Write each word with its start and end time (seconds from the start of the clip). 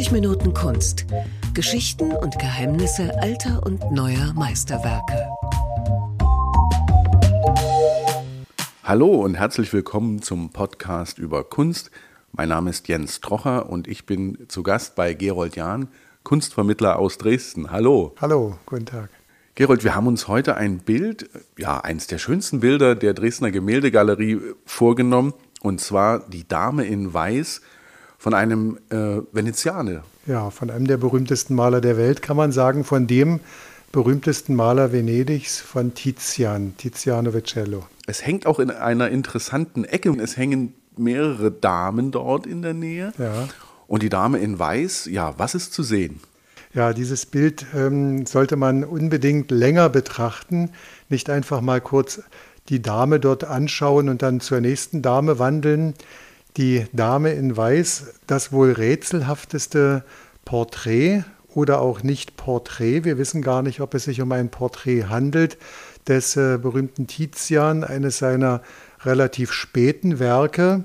90 0.00 0.12
Minuten 0.12 0.54
Kunst. 0.54 1.04
Geschichten 1.52 2.12
und 2.12 2.38
Geheimnisse 2.38 3.20
alter 3.20 3.60
und 3.66 3.92
neuer 3.92 4.32
Meisterwerke. 4.32 5.28
Hallo 8.82 9.08
und 9.16 9.34
herzlich 9.34 9.70
willkommen 9.74 10.22
zum 10.22 10.52
Podcast 10.52 11.18
über 11.18 11.44
Kunst. 11.44 11.90
Mein 12.32 12.48
Name 12.48 12.70
ist 12.70 12.88
Jens 12.88 13.20
Trocher 13.20 13.68
und 13.68 13.88
ich 13.88 14.06
bin 14.06 14.38
zu 14.48 14.62
Gast 14.62 14.94
bei 14.94 15.12
Gerold 15.12 15.56
Jahn, 15.56 15.88
Kunstvermittler 16.22 16.98
aus 16.98 17.18
Dresden. 17.18 17.70
Hallo. 17.70 18.14
Hallo, 18.22 18.56
guten 18.64 18.86
Tag. 18.86 19.10
Gerold, 19.54 19.84
wir 19.84 19.94
haben 19.94 20.06
uns 20.06 20.28
heute 20.28 20.56
ein 20.56 20.78
Bild, 20.78 21.28
ja, 21.58 21.78
eins 21.78 22.06
der 22.06 22.16
schönsten 22.16 22.60
Bilder 22.60 22.94
der 22.94 23.12
Dresdner 23.12 23.50
Gemäldegalerie 23.50 24.40
vorgenommen, 24.64 25.34
und 25.60 25.82
zwar 25.82 26.20
die 26.20 26.48
Dame 26.48 26.86
in 26.86 27.12
Weiß 27.12 27.60
von 28.20 28.34
einem 28.34 28.78
äh, 28.90 29.22
Venezianer. 29.32 30.04
Ja, 30.26 30.50
von 30.50 30.70
einem 30.70 30.86
der 30.86 30.98
berühmtesten 30.98 31.54
Maler 31.54 31.80
der 31.80 31.96
Welt, 31.96 32.20
kann 32.20 32.36
man 32.36 32.52
sagen, 32.52 32.84
von 32.84 33.06
dem 33.06 33.40
berühmtesten 33.92 34.54
Maler 34.54 34.92
Venedigs, 34.92 35.58
von 35.58 35.94
Tizian, 35.94 36.76
Tiziano 36.76 37.32
Vecello. 37.32 37.86
Es 38.06 38.24
hängt 38.24 38.44
auch 38.44 38.58
in 38.58 38.70
einer 38.70 39.08
interessanten 39.08 39.84
Ecke. 39.84 40.10
Es 40.20 40.36
hängen 40.36 40.74
mehrere 40.98 41.50
Damen 41.50 42.10
dort 42.10 42.46
in 42.46 42.60
der 42.60 42.74
Nähe. 42.74 43.14
Ja. 43.16 43.48
Und 43.86 44.02
die 44.02 44.10
Dame 44.10 44.38
in 44.38 44.58
Weiß, 44.58 45.06
ja, 45.06 45.32
was 45.38 45.54
ist 45.54 45.72
zu 45.72 45.82
sehen? 45.82 46.20
Ja, 46.74 46.92
dieses 46.92 47.24
Bild 47.24 47.64
ähm, 47.74 48.26
sollte 48.26 48.56
man 48.56 48.84
unbedingt 48.84 49.50
länger 49.50 49.88
betrachten, 49.88 50.72
nicht 51.08 51.30
einfach 51.30 51.62
mal 51.62 51.80
kurz 51.80 52.22
die 52.68 52.82
Dame 52.82 53.18
dort 53.18 53.44
anschauen 53.44 54.10
und 54.10 54.20
dann 54.20 54.40
zur 54.40 54.60
nächsten 54.60 55.00
Dame 55.00 55.38
wandeln. 55.38 55.94
Die 56.56 56.86
Dame 56.92 57.32
in 57.32 57.56
Weiß, 57.56 58.14
das 58.26 58.52
wohl 58.52 58.72
rätselhafteste 58.72 60.04
Porträt 60.44 61.24
oder 61.54 61.80
auch 61.80 62.02
nicht 62.02 62.36
Porträt. 62.36 63.04
Wir 63.04 63.18
wissen 63.18 63.42
gar 63.42 63.62
nicht, 63.62 63.80
ob 63.80 63.94
es 63.94 64.04
sich 64.04 64.20
um 64.20 64.32
ein 64.32 64.50
Porträt 64.50 65.04
handelt 65.04 65.58
des 66.06 66.36
äh, 66.36 66.58
berühmten 66.60 67.06
Tizian, 67.06 67.84
eines 67.84 68.18
seiner 68.18 68.62
relativ 69.04 69.52
späten 69.52 70.18
Werke. 70.18 70.84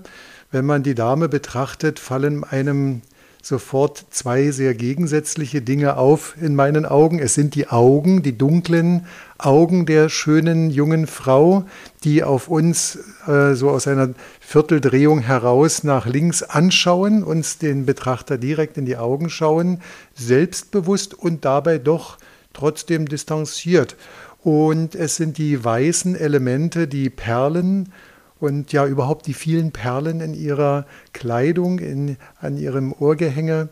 Wenn 0.52 0.66
man 0.66 0.84
die 0.84 0.96
Dame 0.96 1.30
betrachtet, 1.30 2.00
fallen 2.00 2.44
einem 2.44 3.02
sofort 3.46 4.08
zwei 4.10 4.50
sehr 4.50 4.74
gegensätzliche 4.74 5.62
Dinge 5.62 5.98
auf 5.98 6.36
in 6.42 6.56
meinen 6.56 6.84
Augen. 6.84 7.20
Es 7.20 7.36
sind 7.36 7.54
die 7.54 7.68
Augen, 7.68 8.24
die 8.24 8.36
dunklen 8.36 9.06
Augen 9.38 9.86
der 9.86 10.10
schönen 10.10 10.72
jungen 10.72 11.06
Frau, 11.06 11.64
die 12.04 12.24
auf 12.24 12.48
uns 12.48 12.98
äh, 13.28 13.54
so 13.54 13.70
aus 13.70 13.88
einer 13.88 14.16
Vierteldrehung 14.40 15.20
heraus 15.20 15.84
nach 15.84 16.08
links 16.08 16.42
anschauen, 16.42 17.24
uns 17.24 17.60
den 17.60 17.86
Betrachter 17.86 18.40
direkt 18.40 18.80
in 18.80 18.88
die 18.88 18.98
Augen 18.98 19.30
schauen, 19.30 19.80
selbstbewusst 20.16 21.14
und 21.14 21.46
dabei 21.46 21.78
doch 21.78 22.18
trotzdem 22.52 23.08
distanziert. 23.08 23.96
Und 24.42 24.96
es 24.96 25.18
sind 25.18 25.38
die 25.38 25.64
weißen 25.64 26.16
Elemente, 26.16 26.88
die 26.88 27.12
Perlen, 27.12 27.92
und 28.40 28.74
ja 28.74 28.86
überhaupt 28.86 29.28
die 29.28 29.34
vielen 29.34 29.72
Perlen 29.72 30.22
in 30.22 30.34
ihrer 30.34 30.86
Kleidung, 31.14 31.80
in, 31.80 32.18
an 32.40 32.58
ihrem 32.58 32.94
Ohrgehänge 32.94 33.70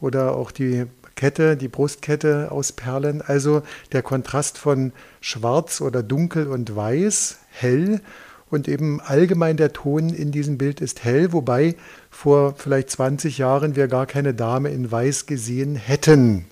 oder 0.00 0.36
auch 0.36 0.50
die 0.50 0.86
Kette, 1.16 1.56
die 1.56 1.68
Brustkette 1.68 2.52
aus 2.52 2.72
Perlen. 2.72 3.22
Also 3.22 3.62
der 3.92 4.02
Kontrast 4.02 4.58
von 4.58 4.92
schwarz 5.20 5.80
oder 5.80 6.02
dunkel 6.02 6.46
und 6.46 6.76
weiß, 6.76 7.38
hell 7.50 8.00
und 8.48 8.68
eben 8.68 9.00
allgemein 9.00 9.56
der 9.56 9.72
Ton 9.72 10.10
in 10.10 10.30
diesem 10.30 10.58
Bild 10.58 10.80
ist 10.80 11.02
hell, 11.02 11.32
wobei 11.32 11.74
vor 12.10 12.54
vielleicht 12.56 12.90
20 12.90 13.38
Jahren 13.38 13.74
wir 13.74 13.88
gar 13.88 14.06
keine 14.06 14.34
Dame 14.34 14.70
in 14.70 14.90
Weiß 14.90 15.26
gesehen 15.26 15.74
hätten. 15.74 16.46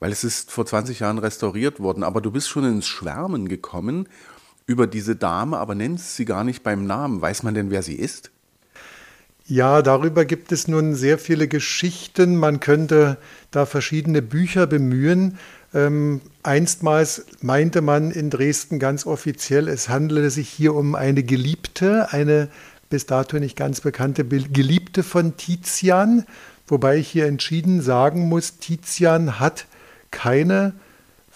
Weil 0.00 0.12
es 0.12 0.24
ist 0.24 0.50
vor 0.50 0.66
20 0.66 1.00
Jahren 1.00 1.18
restauriert 1.18 1.80
worden, 1.80 2.02
aber 2.02 2.20
du 2.20 2.30
bist 2.30 2.48
schon 2.48 2.64
ins 2.64 2.86
Schwärmen 2.86 3.48
gekommen 3.48 4.08
über 4.66 4.86
diese 4.86 5.16
Dame, 5.16 5.58
aber 5.58 5.74
nennst 5.74 6.16
sie 6.16 6.24
gar 6.24 6.44
nicht 6.44 6.62
beim 6.62 6.86
Namen. 6.86 7.20
Weiß 7.20 7.42
man 7.42 7.54
denn, 7.54 7.70
wer 7.70 7.82
sie 7.82 7.94
ist? 7.94 8.30
Ja, 9.46 9.82
darüber 9.82 10.24
gibt 10.24 10.52
es 10.52 10.68
nun 10.68 10.94
sehr 10.94 11.18
viele 11.18 11.48
Geschichten. 11.48 12.36
Man 12.36 12.60
könnte 12.60 13.18
da 13.50 13.66
verschiedene 13.66 14.22
Bücher 14.22 14.66
bemühen. 14.66 15.38
Ähm, 15.74 16.22
einstmals 16.42 17.26
meinte 17.42 17.82
man 17.82 18.10
in 18.10 18.30
Dresden 18.30 18.78
ganz 18.78 19.04
offiziell, 19.06 19.68
es 19.68 19.88
handele 19.88 20.30
sich 20.30 20.48
hier 20.48 20.74
um 20.74 20.94
eine 20.94 21.24
Geliebte, 21.24 22.12
eine 22.12 22.48
bis 22.88 23.06
dato 23.06 23.38
nicht 23.38 23.56
ganz 23.56 23.80
bekannte 23.80 24.24
Geliebte 24.24 25.02
von 25.02 25.36
Tizian, 25.36 26.24
wobei 26.68 26.98
ich 26.98 27.08
hier 27.08 27.26
entschieden 27.26 27.82
sagen 27.82 28.28
muss, 28.28 28.58
Tizian 28.58 29.40
hat 29.40 29.66
keine 30.12 30.74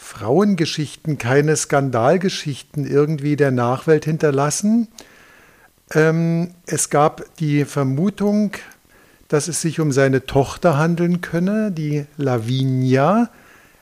Frauengeschichten, 0.08 1.18
keine 1.18 1.54
Skandalgeschichten 1.54 2.86
irgendwie 2.86 3.36
der 3.36 3.50
Nachwelt 3.50 4.06
hinterlassen. 4.06 4.88
Ähm, 5.92 6.54
es 6.64 6.88
gab 6.88 7.36
die 7.36 7.66
Vermutung, 7.66 8.52
dass 9.28 9.48
es 9.48 9.60
sich 9.60 9.80
um 9.80 9.92
seine 9.92 10.24
Tochter 10.24 10.78
handeln 10.78 11.20
könne, 11.20 11.70
die 11.72 12.06
Lavinia. 12.16 13.28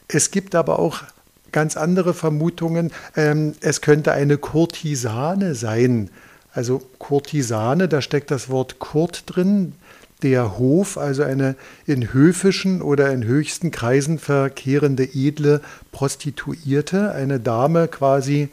Es 0.08 0.32
gibt 0.32 0.56
aber 0.56 0.80
auch 0.80 1.04
ganz 1.52 1.76
andere 1.76 2.12
Vermutungen. 2.12 2.90
Ähm, 3.14 3.54
es 3.60 3.80
könnte 3.80 4.10
eine 4.10 4.36
Kurtisane 4.36 5.54
sein. 5.54 6.10
Also 6.52 6.82
Kurtisane, 6.98 7.86
da 7.86 8.02
steckt 8.02 8.32
das 8.32 8.48
Wort 8.48 8.80
Kurt 8.80 9.22
drin 9.26 9.74
der 10.22 10.58
Hof, 10.58 10.96
also 10.96 11.22
eine 11.22 11.56
in 11.86 12.12
höfischen 12.12 12.82
oder 12.82 13.12
in 13.12 13.24
höchsten 13.24 13.70
Kreisen 13.70 14.18
verkehrende 14.18 15.04
edle 15.04 15.60
Prostituierte, 15.92 17.12
eine 17.12 17.38
Dame 17.38 17.88
quasi 17.88 18.48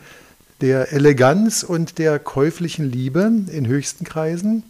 der 0.61 0.91
Eleganz 0.91 1.63
und 1.63 1.97
der 1.97 2.19
käuflichen 2.19 2.89
Liebe 2.89 3.31
in 3.51 3.67
höchsten 3.67 4.05
Kreisen. 4.05 4.63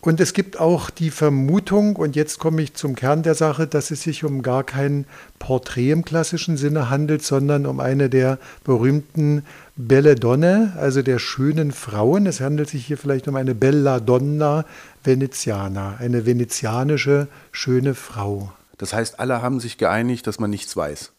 Und 0.00 0.20
es 0.20 0.34
gibt 0.34 0.60
auch 0.60 0.90
die 0.90 1.10
Vermutung, 1.10 1.96
und 1.96 2.14
jetzt 2.14 2.38
komme 2.38 2.60
ich 2.60 2.74
zum 2.74 2.94
Kern 2.94 3.22
der 3.22 3.34
Sache, 3.34 3.66
dass 3.66 3.90
es 3.90 4.02
sich 4.02 4.22
um 4.22 4.42
gar 4.42 4.62
kein 4.62 5.06
Porträt 5.38 5.92
im 5.92 6.04
klassischen 6.04 6.58
Sinne 6.58 6.90
handelt, 6.90 7.22
sondern 7.22 7.64
um 7.64 7.80
eine 7.80 8.10
der 8.10 8.38
berühmten 8.64 9.44
Belle 9.76 10.14
Donne, 10.14 10.72
also 10.76 11.02
der 11.02 11.18
schönen 11.18 11.72
Frauen. 11.72 12.26
Es 12.26 12.40
handelt 12.40 12.68
sich 12.68 12.86
hier 12.86 12.96
vielleicht 12.96 13.26
um 13.26 13.34
eine 13.34 13.56
Bella 13.56 13.98
Donna 13.98 14.64
Veneziana, 15.02 15.96
eine 15.98 16.26
venezianische 16.26 17.26
schöne 17.50 17.94
Frau. 17.94 18.52
Das 18.78 18.92
heißt, 18.92 19.18
alle 19.18 19.42
haben 19.42 19.58
sich 19.58 19.76
geeinigt, 19.76 20.28
dass 20.28 20.38
man 20.38 20.50
nichts 20.50 20.76
weiß. 20.76 21.10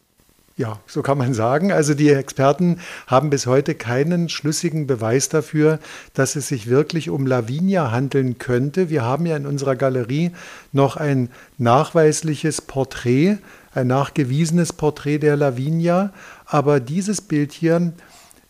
Ja, 0.56 0.80
so 0.88 1.02
kann 1.02 1.18
man 1.18 1.34
sagen. 1.34 1.74
Also 1.74 1.94
die 1.94 2.10
Experten 2.10 2.80
haben 3.08 3.30
bis 3.30 3.46
heute 3.46 3.76
keinen 3.76 4.30
schlüssigen 4.30 4.88
Beweis 4.88 5.28
dafür, 5.28 5.80
dass 6.14 6.38
es 6.38 6.48
sich 6.48 6.70
wirklich 6.70 7.10
um 7.10 7.28
Lavinia 7.28 7.92
handeln 7.92 8.38
könnte. 8.38 8.90
Wir 8.90 9.04
haben 9.04 9.26
ja 9.26 9.36
in 9.36 9.46
unserer 9.46 9.76
Galerie 9.76 10.32
noch 10.72 10.96
ein 10.96 11.30
nachweisliches 11.58 12.62
Porträt, 12.62 13.38
ein 13.74 13.88
nachgewiesenes 13.88 14.72
Porträt 14.72 15.18
der 15.18 15.36
Lavinia. 15.36 16.14
Aber 16.46 16.80
dieses 16.80 17.20
Bild 17.20 17.52
hier 17.52 17.92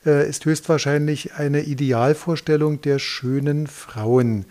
äh, 0.05 0.29
ist 0.29 0.45
höchstwahrscheinlich 0.45 1.33
eine 1.33 1.61
Idealvorstellung 1.61 2.81
der 2.81 2.99
schönen 2.99 3.67
Frauen. 3.67 4.45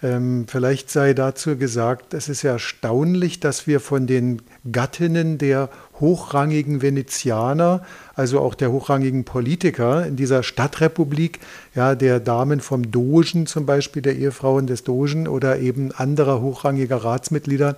Ähm, 0.00 0.46
vielleicht 0.46 0.90
sei 0.90 1.12
dazu 1.12 1.56
gesagt, 1.56 2.14
es 2.14 2.28
ist 2.28 2.42
ja 2.42 2.52
erstaunlich, 2.52 3.40
dass 3.40 3.66
wir 3.66 3.80
von 3.80 4.06
den 4.06 4.42
Gattinnen 4.70 5.38
der 5.38 5.70
hochrangigen 5.98 6.82
Venezianer, 6.82 7.82
also 8.14 8.38
auch 8.40 8.54
der 8.54 8.70
hochrangigen 8.70 9.24
Politiker 9.24 10.06
in 10.06 10.14
dieser 10.14 10.44
Stadtrepublik, 10.44 11.40
ja, 11.74 11.96
der 11.96 12.20
Damen 12.20 12.60
vom 12.60 12.92
Dogen 12.92 13.46
zum 13.46 13.66
Beispiel, 13.66 14.00
der 14.00 14.14
Ehefrauen 14.14 14.68
des 14.68 14.84
Dogen 14.84 15.26
oder 15.26 15.58
eben 15.58 15.90
anderer 15.90 16.40
hochrangiger 16.40 16.98
Ratsmitglieder, 16.98 17.76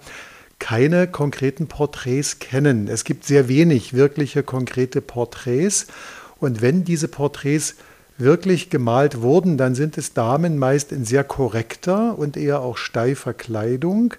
keine 0.58 1.06
konkreten 1.06 1.69
Porträts 1.69 2.38
kennen. 2.38 2.87
Es 2.88 3.05
gibt 3.05 3.25
sehr 3.25 3.49
wenig 3.49 3.94
wirkliche 3.94 4.43
konkrete 4.43 5.00
Porträts. 5.00 5.87
Und 6.40 6.62
wenn 6.62 6.84
diese 6.84 7.08
Porträts 7.08 7.76
wirklich 8.19 8.70
gemalt 8.70 9.22
wurden, 9.22 9.56
dann 9.56 9.75
sind 9.75 9.96
es 9.98 10.12
Damen 10.12 10.58
meist 10.58 10.92
in 10.92 11.04
sehr 11.04 11.25
korrekter 11.25 12.19
und 12.19 12.37
eher 12.37 12.60
auch 12.60 12.76
steifer 12.76 13.32
Kleidung, 13.32 14.14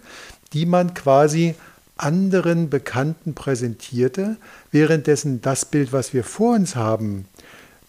die 0.53 0.65
man 0.65 0.94
quasi 0.94 1.56
anderen 1.97 2.69
Bekannten 2.69 3.35
präsentierte, 3.35 4.38
währenddessen 4.71 5.41
das 5.41 5.65
Bild, 5.65 5.94
was 5.94 6.13
wir 6.13 6.23
vor 6.23 6.56
uns 6.56 6.75
haben, 6.75 7.25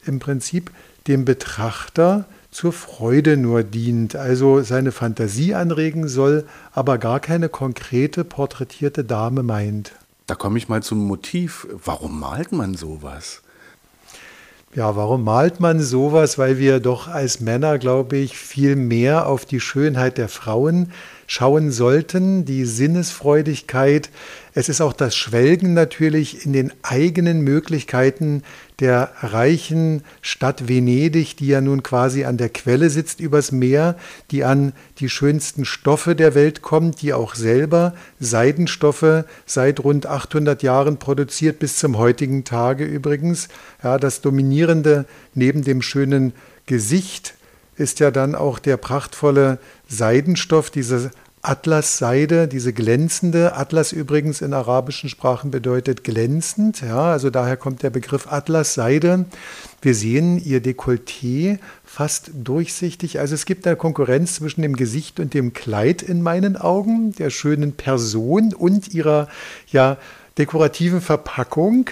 im 0.05 0.19
Prinzip 0.19 0.71
dem 1.07 1.25
Betrachter 1.25 2.27
zur 2.51 2.73
Freude 2.75 3.39
nur 3.39 3.63
dient, 3.63 4.15
also 4.15 4.61
seine 4.61 4.93
Fantasie 4.93 5.55
anregen 5.55 6.09
soll, 6.09 6.47
aber 6.73 6.99
gar 6.99 7.19
keine 7.19 7.49
konkrete 7.49 8.25
porträtierte 8.25 9.05
Dame 9.05 9.43
meint. 9.43 9.93
Da 10.27 10.35
komme 10.35 10.59
ich 10.59 10.69
mal 10.69 10.83
zum 10.83 10.99
Motiv. 11.07 11.67
Warum 11.85 12.21
malt 12.21 12.53
man 12.53 12.75
sowas? 12.75 13.43
Ja, 14.75 14.97
warum 14.97 15.23
malt 15.25 15.61
man 15.61 15.81
sowas? 15.81 16.39
Weil 16.39 16.57
wir 16.57 16.81
doch 16.81 17.07
als 17.07 17.41
Männer, 17.41 17.79
glaube 17.79 18.17
ich, 18.17 18.39
viel 18.39 18.75
mehr 18.75 19.27
auf 19.27 19.45
die 19.45 19.61
Schönheit 19.61 20.17
der 20.17 20.31
Frauen 20.31 20.93
schauen 21.27 21.71
sollten, 21.71 22.45
die 22.45 22.65
Sinnesfreudigkeit. 22.65 24.11
Es 24.55 24.69
ist 24.69 24.81
auch 24.81 24.93
das 24.93 25.17
Schwelgen 25.17 25.75
natürlich 25.75 26.45
in 26.45 26.53
den 26.53 26.73
eigenen 26.83 27.41
Möglichkeiten 27.41 28.43
der 28.81 29.13
reichen 29.21 30.03
Stadt 30.21 30.69
Venedig, 30.69 31.37
die 31.37 31.47
ja 31.47 31.61
nun 31.61 31.83
quasi 31.83 32.25
an 32.25 32.37
der 32.37 32.49
Quelle 32.49 32.91
sitzt 32.91 33.21
übers 33.21 33.53
Meer, 33.53 33.97
die 34.31 34.45
an 34.45 34.73
die 34.99 35.09
schönsten 35.09 35.65
Stoffe 35.65 36.17
der 36.17 36.35
Welt 36.35 36.63
kommt, 36.63 37.01
die 37.01 37.13
auch 37.13 37.35
selber 37.35 37.95
Seidenstoffe 38.19 39.25
seit 39.47 39.81
rund 39.81 40.07
800 40.07 40.63
Jahren 40.63 40.99
produziert, 40.99 41.61
bis 41.61 41.77
zum 41.77 41.97
heutigen 41.97 42.45
Tage 42.45 42.85
übrigens. 42.85 43.49
Ja, 43.83 43.99
das 43.99 44.21
Dominierende 44.21 45.07
neben 45.35 45.63
dem 45.63 45.81
schönen 45.81 46.33
Gesicht 46.67 47.35
ist 47.77 48.01
ja 48.01 48.11
dann 48.11 48.35
auch 48.35 48.59
der 48.59 48.77
prachtvolle 48.77 49.59
Seidenstoff, 49.89 50.71
diese 50.71 51.11
Atlasseide, 51.45 52.47
diese 52.47 52.73
glänzende, 52.73 53.57
Atlas 53.57 53.91
übrigens 53.91 54.43
in 54.43 54.55
arabischen 54.55 55.09
Sprachen 55.09 55.51
bedeutet 55.51 56.05
glänzend, 56.05 56.83
ja, 56.83 57.11
also 57.11 57.31
daher 57.31 57.57
kommt 57.57 57.83
der 57.83 57.91
Begriff 57.91 58.31
Atlasseide. 58.31 59.25
Wir 59.81 59.95
sehen 59.97 60.39
ihr 60.39 60.63
Dekolleté 60.63 61.59
fast 61.85 62.31
durchsichtig, 62.33 63.19
also 63.19 63.35
es 63.35 63.45
gibt 63.45 63.67
eine 63.67 63.75
Konkurrenz 63.75 64.37
zwischen 64.37 64.63
dem 64.63 64.77
Gesicht 64.77 65.19
und 65.19 65.35
dem 65.35 65.53
Kleid 65.53 66.01
in 66.03 66.23
meinen 66.23 66.57
Augen, 66.57 67.13
der 67.17 67.31
schönen 67.31 67.73
Person 67.73 68.55
und 68.55 68.95
ihrer 68.95 69.29
ja 69.67 69.97
dekorativen 70.39 71.01
Verpackung. 71.01 71.91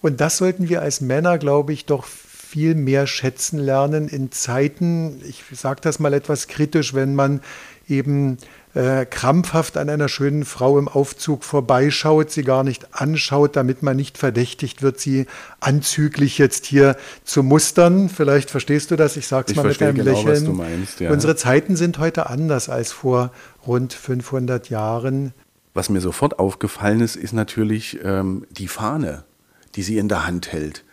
Und 0.00 0.22
das 0.22 0.38
sollten 0.38 0.70
wir 0.70 0.80
als 0.80 1.02
Männer, 1.02 1.36
glaube 1.36 1.74
ich, 1.74 1.84
doch 1.84 2.06
viel 2.48 2.74
mehr 2.74 3.06
schätzen 3.06 3.58
lernen 3.58 4.08
in 4.08 4.30
Zeiten, 4.30 5.20
ich 5.28 5.42
sage 5.52 5.80
das 5.82 5.98
mal 5.98 6.14
etwas 6.14 6.46
kritisch, 6.46 6.94
wenn 6.94 7.14
man 7.14 7.40
eben 7.88 8.38
äh, 8.74 9.04
krampfhaft 9.04 9.76
an 9.76 9.88
einer 9.88 10.08
schönen 10.08 10.44
Frau 10.44 10.78
im 10.78 10.86
Aufzug 10.86 11.44
vorbeischaut, 11.44 12.30
sie 12.30 12.44
gar 12.44 12.62
nicht 12.62 12.94
anschaut, 12.94 13.56
damit 13.56 13.82
man 13.82 13.96
nicht 13.96 14.16
verdächtigt 14.16 14.82
wird, 14.82 15.00
sie 15.00 15.26
anzüglich 15.60 16.38
jetzt 16.38 16.66
hier 16.66 16.96
zu 17.24 17.42
mustern. 17.42 18.08
Vielleicht 18.08 18.50
verstehst 18.50 18.90
du 18.90 18.96
das, 18.96 19.16
ich 19.16 19.26
sage 19.26 19.50
es 19.50 19.56
mal 19.56 19.66
mit 19.66 19.82
einem 19.82 19.96
genau, 19.96 20.22
Lächeln. 20.22 20.56
Meinst, 20.56 21.00
ja. 21.00 21.10
Unsere 21.10 21.36
Zeiten 21.36 21.74
sind 21.74 21.98
heute 21.98 22.30
anders 22.30 22.68
als 22.68 22.92
vor 22.92 23.32
rund 23.66 23.92
500 23.92 24.70
Jahren. 24.70 25.32
Was 25.74 25.88
mir 25.88 26.00
sofort 26.00 26.38
aufgefallen 26.38 27.00
ist, 27.00 27.16
ist 27.16 27.32
natürlich 27.32 27.98
ähm, 28.04 28.46
die 28.50 28.68
Fahne, 28.68 29.24
die 29.74 29.82
sie 29.82 29.98
in 29.98 30.08
der 30.08 30.26
Hand 30.26 30.52
hält. 30.52 30.84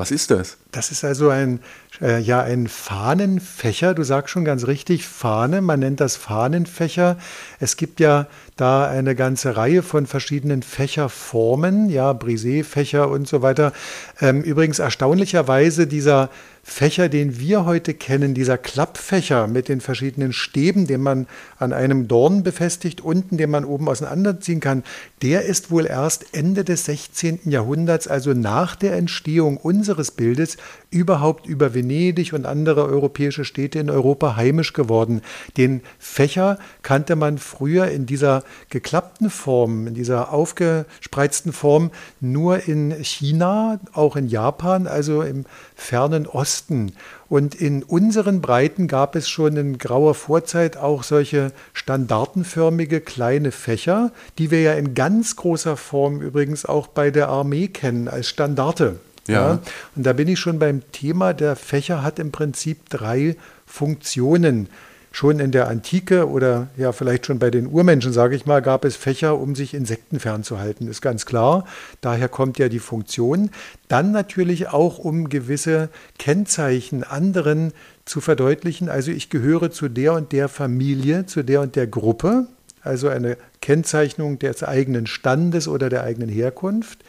Was 0.00 0.10
ist 0.10 0.30
das? 0.30 0.56
Das 0.72 0.90
ist 0.90 1.04
also 1.04 1.28
ein, 1.28 1.60
äh, 2.00 2.20
ja, 2.20 2.42
ein 2.42 2.68
Fahnenfächer. 2.68 3.94
Du 3.94 4.02
sagst 4.02 4.30
schon 4.30 4.44
ganz 4.44 4.66
richtig, 4.66 5.06
Fahne. 5.06 5.60
Man 5.60 5.80
nennt 5.80 6.00
das 6.00 6.16
Fahnenfächer. 6.16 7.16
Es 7.58 7.76
gibt 7.76 8.00
ja 8.00 8.26
da 8.56 8.86
eine 8.86 9.14
ganze 9.14 9.56
Reihe 9.56 9.82
von 9.82 10.06
verschiedenen 10.06 10.62
Fächerformen, 10.62 11.88
ja, 11.88 12.10
Brisé-Fächer 12.12 13.08
und 13.08 13.26
so 13.26 13.42
weiter. 13.42 13.72
Ähm, 14.20 14.42
übrigens 14.42 14.78
erstaunlicherweise 14.78 15.86
dieser 15.86 16.30
Fächer, 16.62 17.08
den 17.08 17.40
wir 17.40 17.64
heute 17.64 17.94
kennen, 17.94 18.34
dieser 18.34 18.58
Klappfächer 18.58 19.46
mit 19.46 19.68
den 19.68 19.80
verschiedenen 19.80 20.32
Stäben, 20.32 20.86
den 20.86 21.00
man 21.00 21.26
an 21.58 21.72
einem 21.72 22.06
Dorn 22.06 22.42
befestigt, 22.42 23.00
unten, 23.00 23.38
den 23.38 23.50
man 23.50 23.64
oben 23.64 23.88
auseinanderziehen 23.88 24.60
kann, 24.60 24.84
der 25.22 25.46
ist 25.46 25.70
wohl 25.70 25.86
erst 25.86 26.26
Ende 26.32 26.62
des 26.62 26.84
16. 26.84 27.40
Jahrhunderts, 27.44 28.08
also 28.08 28.34
nach 28.34 28.76
der 28.76 28.94
Entstehung 28.96 29.56
unseres 29.56 30.10
Bildes, 30.10 30.58
überhaupt 30.90 31.46
über 31.46 31.72
Venedig 31.90 32.32
und 32.32 32.46
andere 32.46 32.84
europäische 32.84 33.44
Städte 33.44 33.80
in 33.80 33.90
Europa 33.90 34.36
heimisch 34.36 34.72
geworden. 34.72 35.22
Den 35.56 35.82
Fächer 35.98 36.56
kannte 36.82 37.16
man 37.16 37.38
früher 37.38 37.88
in 37.88 38.06
dieser 38.06 38.44
geklappten 38.68 39.28
Form, 39.28 39.88
in 39.88 39.94
dieser 39.94 40.32
aufgespreizten 40.32 41.52
Form 41.52 41.90
nur 42.20 42.68
in 42.68 42.92
China, 43.02 43.80
auch 43.92 44.14
in 44.14 44.28
Japan, 44.28 44.86
also 44.86 45.22
im 45.22 45.46
fernen 45.74 46.28
Osten. 46.28 46.92
Und 47.28 47.56
in 47.56 47.82
unseren 47.82 48.40
Breiten 48.40 48.86
gab 48.86 49.16
es 49.16 49.28
schon 49.28 49.56
in 49.56 49.78
grauer 49.78 50.14
Vorzeit 50.14 50.76
auch 50.76 51.02
solche 51.02 51.52
standartenförmige 51.72 53.00
kleine 53.00 53.50
Fächer, 53.50 54.12
die 54.38 54.52
wir 54.52 54.62
ja 54.62 54.74
in 54.74 54.94
ganz 54.94 55.34
großer 55.34 55.76
Form 55.76 56.20
übrigens 56.20 56.64
auch 56.64 56.86
bei 56.86 57.10
der 57.10 57.28
Armee 57.28 57.66
kennen 57.66 58.06
als 58.06 58.28
Standarte. 58.28 59.00
Ja. 59.26 59.34
ja. 59.34 59.58
Und 59.96 60.06
da 60.06 60.12
bin 60.12 60.28
ich 60.28 60.38
schon 60.38 60.58
beim 60.58 60.82
Thema, 60.92 61.32
der 61.32 61.56
Fächer 61.56 62.02
hat 62.02 62.18
im 62.18 62.32
Prinzip 62.32 62.88
drei 62.88 63.36
Funktionen. 63.66 64.68
Schon 65.12 65.40
in 65.40 65.50
der 65.50 65.66
Antike 65.66 66.28
oder 66.28 66.68
ja 66.76 66.92
vielleicht 66.92 67.26
schon 67.26 67.40
bei 67.40 67.50
den 67.50 67.66
Urmenschen, 67.66 68.12
sage 68.12 68.36
ich 68.36 68.46
mal, 68.46 68.62
gab 68.62 68.84
es 68.84 68.94
Fächer, 68.94 69.36
um 69.40 69.56
sich 69.56 69.74
Insekten 69.74 70.20
fernzuhalten, 70.20 70.86
ist 70.86 71.00
ganz 71.02 71.26
klar. 71.26 71.64
Daher 72.00 72.28
kommt 72.28 72.60
ja 72.60 72.68
die 72.68 72.78
Funktion. 72.78 73.50
Dann 73.88 74.12
natürlich 74.12 74.68
auch, 74.68 74.98
um 74.98 75.28
gewisse 75.28 75.88
Kennzeichen 76.18 77.02
anderen 77.02 77.72
zu 78.04 78.20
verdeutlichen. 78.20 78.88
Also 78.88 79.10
ich 79.10 79.30
gehöre 79.30 79.72
zu 79.72 79.88
der 79.88 80.12
und 80.12 80.30
der 80.30 80.48
Familie, 80.48 81.26
zu 81.26 81.42
der 81.42 81.62
und 81.62 81.74
der 81.74 81.88
Gruppe. 81.88 82.46
Also 82.82 83.08
eine 83.08 83.36
Kennzeichnung 83.60 84.38
des 84.38 84.62
eigenen 84.62 85.08
Standes 85.08 85.66
oder 85.66 85.88
der 85.88 86.04
eigenen 86.04 86.28
Herkunft. 86.28 87.00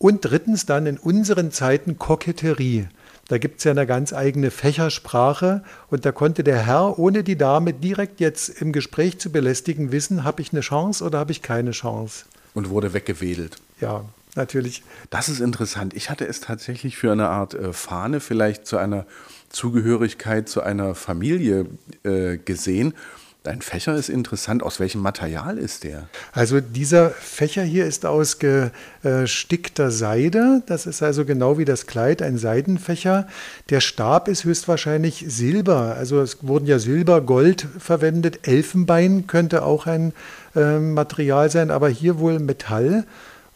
Und 0.00 0.24
drittens 0.24 0.64
dann 0.64 0.86
in 0.86 0.96
unseren 0.96 1.52
Zeiten 1.52 1.98
Koketterie. 1.98 2.88
Da 3.28 3.36
gibt 3.36 3.58
es 3.58 3.64
ja 3.64 3.72
eine 3.72 3.86
ganz 3.86 4.14
eigene 4.14 4.50
Fächersprache 4.50 5.62
und 5.90 6.06
da 6.06 6.10
konnte 6.10 6.42
der 6.42 6.64
Herr, 6.64 6.98
ohne 6.98 7.22
die 7.22 7.36
Dame 7.36 7.74
direkt 7.74 8.18
jetzt 8.18 8.48
im 8.48 8.72
Gespräch 8.72 9.18
zu 9.18 9.30
belästigen, 9.30 9.92
wissen, 9.92 10.24
habe 10.24 10.40
ich 10.40 10.52
eine 10.52 10.62
Chance 10.62 11.04
oder 11.04 11.18
habe 11.18 11.32
ich 11.32 11.42
keine 11.42 11.72
Chance. 11.72 12.24
Und 12.54 12.70
wurde 12.70 12.94
weggewedelt. 12.94 13.58
Ja, 13.78 14.06
natürlich. 14.36 14.82
Das 15.10 15.28
ist 15.28 15.40
interessant. 15.40 15.92
Ich 15.92 16.08
hatte 16.08 16.26
es 16.26 16.40
tatsächlich 16.40 16.96
für 16.96 17.12
eine 17.12 17.28
Art 17.28 17.52
äh, 17.52 17.74
Fahne, 17.74 18.20
vielleicht 18.20 18.66
zu 18.66 18.78
einer 18.78 19.04
Zugehörigkeit 19.50 20.48
zu 20.48 20.62
einer 20.62 20.94
Familie 20.94 21.66
äh, 22.04 22.38
gesehen. 22.38 22.94
Dein 23.42 23.62
Fächer 23.62 23.94
ist 23.94 24.10
interessant. 24.10 24.62
Aus 24.62 24.80
welchem 24.80 25.00
Material 25.00 25.56
ist 25.56 25.84
der? 25.84 26.08
Also 26.32 26.60
dieser 26.60 27.08
Fächer 27.08 27.62
hier 27.62 27.86
ist 27.86 28.04
aus 28.04 28.38
gestickter 28.38 29.90
Seide. 29.90 30.62
Das 30.66 30.84
ist 30.84 31.02
also 31.02 31.24
genau 31.24 31.56
wie 31.56 31.64
das 31.64 31.86
Kleid, 31.86 32.20
ein 32.20 32.36
Seidenfächer. 32.36 33.26
Der 33.70 33.80
Stab 33.80 34.28
ist 34.28 34.44
höchstwahrscheinlich 34.44 35.24
Silber. 35.28 35.94
Also 35.96 36.20
es 36.20 36.46
wurden 36.46 36.66
ja 36.66 36.78
Silber, 36.78 37.22
Gold 37.22 37.66
verwendet. 37.78 38.46
Elfenbein 38.46 39.26
könnte 39.26 39.62
auch 39.62 39.86
ein 39.86 40.12
äh, 40.54 40.78
Material 40.78 41.50
sein, 41.50 41.70
aber 41.70 41.88
hier 41.88 42.18
wohl 42.18 42.40
Metall 42.40 43.06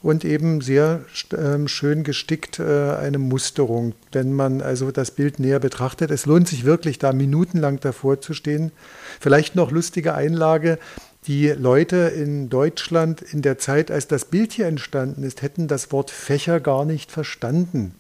und 0.05 0.23
eben 0.23 0.61
sehr 0.61 1.01
äh, 1.33 1.67
schön 1.67 2.05
gestickt 2.05 2.59
äh, 2.59 2.91
eine 2.91 3.17
Musterung. 3.17 3.95
Wenn 4.13 4.35
man 4.35 4.61
also 4.61 4.91
das 4.91 5.11
Bild 5.11 5.39
näher 5.39 5.61
betrachtet, 5.61 6.11
es 6.11 6.27
lohnt 6.27 6.47
sich 6.47 6.67
wirklich, 6.67 6.99
da 6.99 7.15
minutenlang 7.15 7.81
davor 7.81 8.21
zu 8.21 8.35
stehen. 8.35 8.71
Vielleicht 9.19 9.57
noch 9.57 9.71
lustige 9.71 10.15
Einlage. 10.15 10.79
Die 11.27 11.49
Leute 11.49 11.97
in 11.97 12.51
Deutschland 12.51 13.23
in 13.23 13.41
der 13.41 13.57
Zeit, 13.57 13.91
als 13.91 14.07
das 14.07 14.27
Bild 14.27 14.53
hier 14.53 14.67
entstanden 14.67 15.23
ist, 15.23 15.41
hätten 15.41 15.69
das 15.69 15.91
Wort 15.91 16.11
Fächer 16.11 16.61
gar 16.61 16.85
nicht 16.85 17.11
verstanden. 17.11 17.95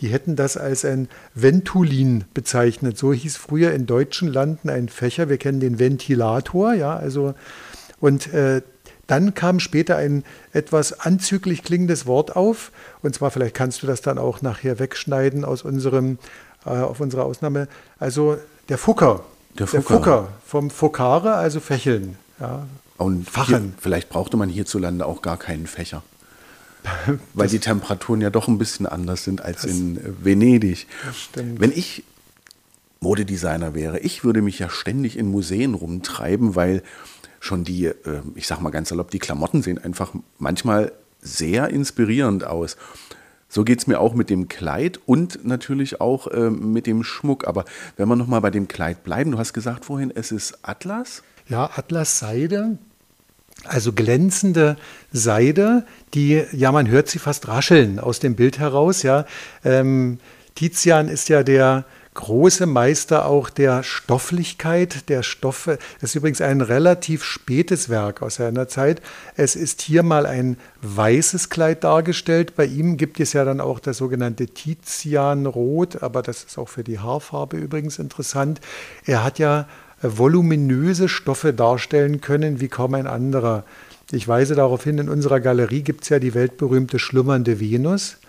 Die 0.00 0.08
hätten 0.08 0.36
das 0.36 0.56
als 0.56 0.84
ein 0.84 1.08
Ventulin 1.34 2.24
bezeichnet. 2.32 2.96
So 2.96 3.12
hieß 3.12 3.38
früher 3.38 3.72
in 3.72 3.86
deutschen 3.86 4.28
Landen 4.32 4.70
ein 4.70 4.88
Fächer. 4.88 5.28
Wir 5.28 5.38
kennen 5.38 5.58
den 5.58 5.80
Ventilator, 5.80 6.74
ja, 6.74 6.96
also 6.96 7.34
und 7.98 8.32
äh, 8.32 8.62
dann 9.06 9.34
kam 9.34 9.60
später 9.60 9.96
ein 9.96 10.24
etwas 10.52 11.00
anzüglich 11.00 11.62
klingendes 11.62 12.06
Wort 12.06 12.36
auf, 12.36 12.72
und 13.02 13.14
zwar 13.14 13.30
vielleicht 13.30 13.54
kannst 13.54 13.82
du 13.82 13.86
das 13.86 14.00
dann 14.00 14.18
auch 14.18 14.42
nachher 14.42 14.78
wegschneiden 14.78 15.44
aus 15.44 15.62
unserem, 15.62 16.18
äh, 16.64 16.70
auf 16.70 17.00
unserer 17.00 17.24
Ausnahme. 17.24 17.68
Also 17.98 18.38
der 18.68 18.78
Fucker. 18.78 19.24
Der 19.58 19.66
Fucker. 19.66 19.82
Der 19.82 19.82
Fucker 19.82 20.28
vom 20.46 20.70
Fokare, 20.70 21.34
also 21.34 21.60
Fächeln. 21.60 22.16
Ja. 22.40 22.66
Und 22.96 23.28
Fachen. 23.28 23.62
Hier, 23.62 23.72
vielleicht 23.78 24.08
brauchte 24.08 24.36
man 24.36 24.48
hierzulande 24.48 25.06
auch 25.06 25.22
gar 25.22 25.36
keinen 25.36 25.66
Fächer. 25.66 26.02
Weil 27.34 27.48
die 27.48 27.58
Temperaturen 27.58 28.20
ja 28.20 28.30
doch 28.30 28.48
ein 28.48 28.58
bisschen 28.58 28.86
anders 28.86 29.24
sind 29.24 29.42
als 29.42 29.64
in 29.64 29.98
Venedig. 30.22 30.86
Wenn 31.34 31.72
ich 31.72 32.04
Modedesigner 33.00 33.74
wäre, 33.74 33.98
ich 34.00 34.24
würde 34.24 34.42
mich 34.42 34.58
ja 34.58 34.68
ständig 34.68 35.16
in 35.16 35.30
Museen 35.30 35.74
rumtreiben, 35.74 36.54
weil 36.54 36.82
schon 37.44 37.64
die, 37.64 37.86
äh, 37.86 38.22
ich 38.34 38.46
sag 38.46 38.60
mal 38.60 38.70
ganz 38.70 38.88
salopp, 38.88 39.10
die 39.10 39.18
Klamotten 39.18 39.62
sehen 39.62 39.78
einfach 39.78 40.12
manchmal 40.38 40.92
sehr 41.20 41.68
inspirierend 41.68 42.44
aus. 42.44 42.76
So 43.48 43.62
geht 43.62 43.78
es 43.78 43.86
mir 43.86 44.00
auch 44.00 44.14
mit 44.14 44.30
dem 44.30 44.48
Kleid 44.48 44.98
und 45.06 45.44
natürlich 45.44 46.00
auch 46.00 46.26
äh, 46.26 46.50
mit 46.50 46.86
dem 46.86 47.04
Schmuck. 47.04 47.46
Aber 47.46 47.64
wenn 47.96 48.08
wir 48.08 48.16
nochmal 48.16 48.40
bei 48.40 48.50
dem 48.50 48.66
Kleid 48.66 49.04
bleiben, 49.04 49.30
du 49.30 49.38
hast 49.38 49.52
gesagt 49.52 49.84
vorhin, 49.84 50.12
es 50.14 50.32
ist 50.32 50.58
Atlas? 50.62 51.22
Ja, 51.48 51.70
Atlas-Seide. 51.76 52.78
Also 53.64 53.92
glänzende 53.92 54.76
Seide, 55.12 55.86
die, 56.12 56.42
ja, 56.52 56.72
man 56.72 56.88
hört 56.88 57.08
sie 57.08 57.18
fast 57.18 57.46
rascheln 57.46 58.00
aus 58.00 58.18
dem 58.18 58.34
Bild 58.34 58.58
heraus. 58.58 59.02
Ja. 59.02 59.24
Ähm, 59.64 60.18
Tizian 60.54 61.08
ist 61.08 61.28
ja 61.28 61.42
der 61.42 61.84
große 62.14 62.66
Meister 62.66 63.26
auch 63.26 63.50
der 63.50 63.82
Stofflichkeit, 63.82 65.08
der 65.08 65.22
Stoffe. 65.22 65.78
Es 65.98 66.10
ist 66.10 66.14
übrigens 66.14 66.40
ein 66.40 66.60
relativ 66.60 67.24
spätes 67.24 67.88
Werk 67.88 68.22
aus 68.22 68.36
seiner 68.36 68.68
Zeit. 68.68 69.02
Es 69.36 69.56
ist 69.56 69.82
hier 69.82 70.02
mal 70.02 70.24
ein 70.24 70.56
weißes 70.82 71.50
Kleid 71.50 71.84
dargestellt. 71.84 72.54
Bei 72.56 72.64
ihm 72.64 72.96
gibt 72.96 73.20
es 73.20 73.32
ja 73.32 73.44
dann 73.44 73.60
auch 73.60 73.80
das 73.80 73.98
sogenannte 73.98 74.46
Tizianrot, 74.46 76.02
aber 76.02 76.22
das 76.22 76.44
ist 76.44 76.56
auch 76.56 76.68
für 76.68 76.84
die 76.84 77.00
Haarfarbe 77.00 77.56
übrigens 77.56 77.98
interessant. 77.98 78.60
Er 79.04 79.24
hat 79.24 79.38
ja 79.38 79.66
voluminöse 80.00 81.08
Stoffe 81.08 81.52
darstellen 81.52 82.20
können 82.20 82.60
wie 82.60 82.68
kaum 82.68 82.94
ein 82.94 83.06
anderer. 83.06 83.64
Ich 84.12 84.28
weise 84.28 84.54
darauf 84.54 84.84
hin, 84.84 84.98
in 84.98 85.08
unserer 85.08 85.40
Galerie 85.40 85.82
gibt 85.82 86.04
es 86.04 86.10
ja 86.10 86.18
die 86.18 86.34
weltberühmte 86.34 86.98
schlummernde 86.98 87.58
Venus 87.58 88.12
äh, 88.12 88.23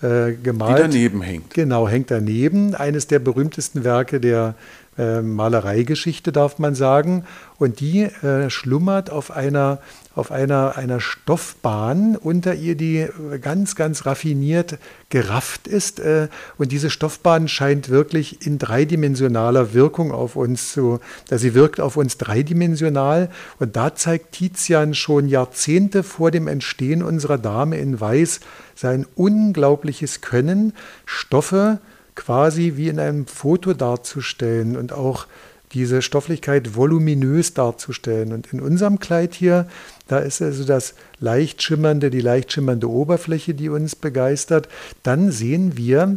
gemalt. 0.00 0.78
Die 0.78 0.82
daneben 0.82 1.22
hängt. 1.22 1.54
Genau, 1.54 1.88
hängt 1.88 2.10
daneben. 2.10 2.74
Eines 2.74 3.06
der 3.06 3.18
berühmtesten 3.18 3.84
Werke 3.84 4.20
der 4.20 4.54
äh, 4.98 5.20
Malereigeschichte, 5.20 6.32
darf 6.32 6.58
man 6.58 6.74
sagen. 6.74 7.24
Und 7.58 7.80
die 7.80 8.02
äh, 8.02 8.50
schlummert 8.50 9.10
auf 9.10 9.30
einer, 9.30 9.78
auf 10.14 10.30
einer, 10.30 10.76
einer 10.76 11.00
Stoffbahn 11.00 12.16
unter 12.16 12.54
ihr, 12.54 12.74
die 12.74 13.06
ganz, 13.40 13.76
ganz 13.76 14.06
raffiniert 14.06 14.78
gerafft 15.08 15.66
ist. 15.66 16.00
Äh, 16.00 16.28
und 16.58 16.72
diese 16.72 16.90
Stoffbahn 16.90 17.48
scheint 17.48 17.88
wirklich 17.88 18.46
in 18.46 18.58
dreidimensionaler 18.58 19.72
Wirkung 19.74 20.12
auf 20.12 20.36
uns 20.36 20.72
zu, 20.72 21.00
dass 21.28 21.40
sie 21.40 21.54
wirkt 21.54 21.80
auf 21.80 21.96
uns 21.96 22.18
dreidimensional. 22.18 23.30
Und 23.58 23.76
da 23.76 23.94
zeigt 23.94 24.32
Tizian 24.32 24.94
schon 24.94 25.28
Jahrzehnte 25.28 26.02
vor 26.02 26.30
dem 26.30 26.48
Entstehen 26.48 27.02
unserer 27.02 27.38
Dame 27.38 27.78
in 27.78 28.00
Weiß 28.00 28.40
sein 28.74 29.06
unglaubliches 29.14 30.20
Können, 30.20 30.72
Stoffe 31.06 31.80
quasi 32.16 32.72
wie 32.74 32.88
in 32.88 32.98
einem 32.98 33.26
Foto 33.26 33.74
darzustellen 33.74 34.76
und 34.76 34.92
auch 34.92 35.26
diese 35.72 36.02
Stofflichkeit 36.02 36.74
voluminös 36.74 37.54
darzustellen. 37.54 38.32
Und 38.32 38.52
in 38.52 38.60
unserem 38.60 38.98
Kleid 38.98 39.34
hier, 39.34 39.68
da 40.08 40.18
ist 40.18 40.40
also 40.40 40.64
das 40.64 40.94
leicht 41.20 41.62
schimmernde, 41.62 42.10
die 42.10 42.20
leicht 42.20 42.52
schimmernde 42.52 42.90
Oberfläche, 42.90 43.54
die 43.54 43.68
uns 43.68 43.94
begeistert. 43.94 44.68
Dann 45.02 45.30
sehen 45.30 45.76
wir 45.76 46.16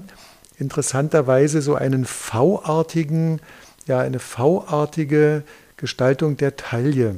interessanterweise 0.58 1.62
so 1.62 1.76
einen 1.76 2.06
V-artigen, 2.06 3.40
ja, 3.88 4.00
eine 4.00 4.20
V-artige 4.20 5.44
Gestaltung 5.78 6.38
der 6.38 6.56
Taille. 6.56 7.16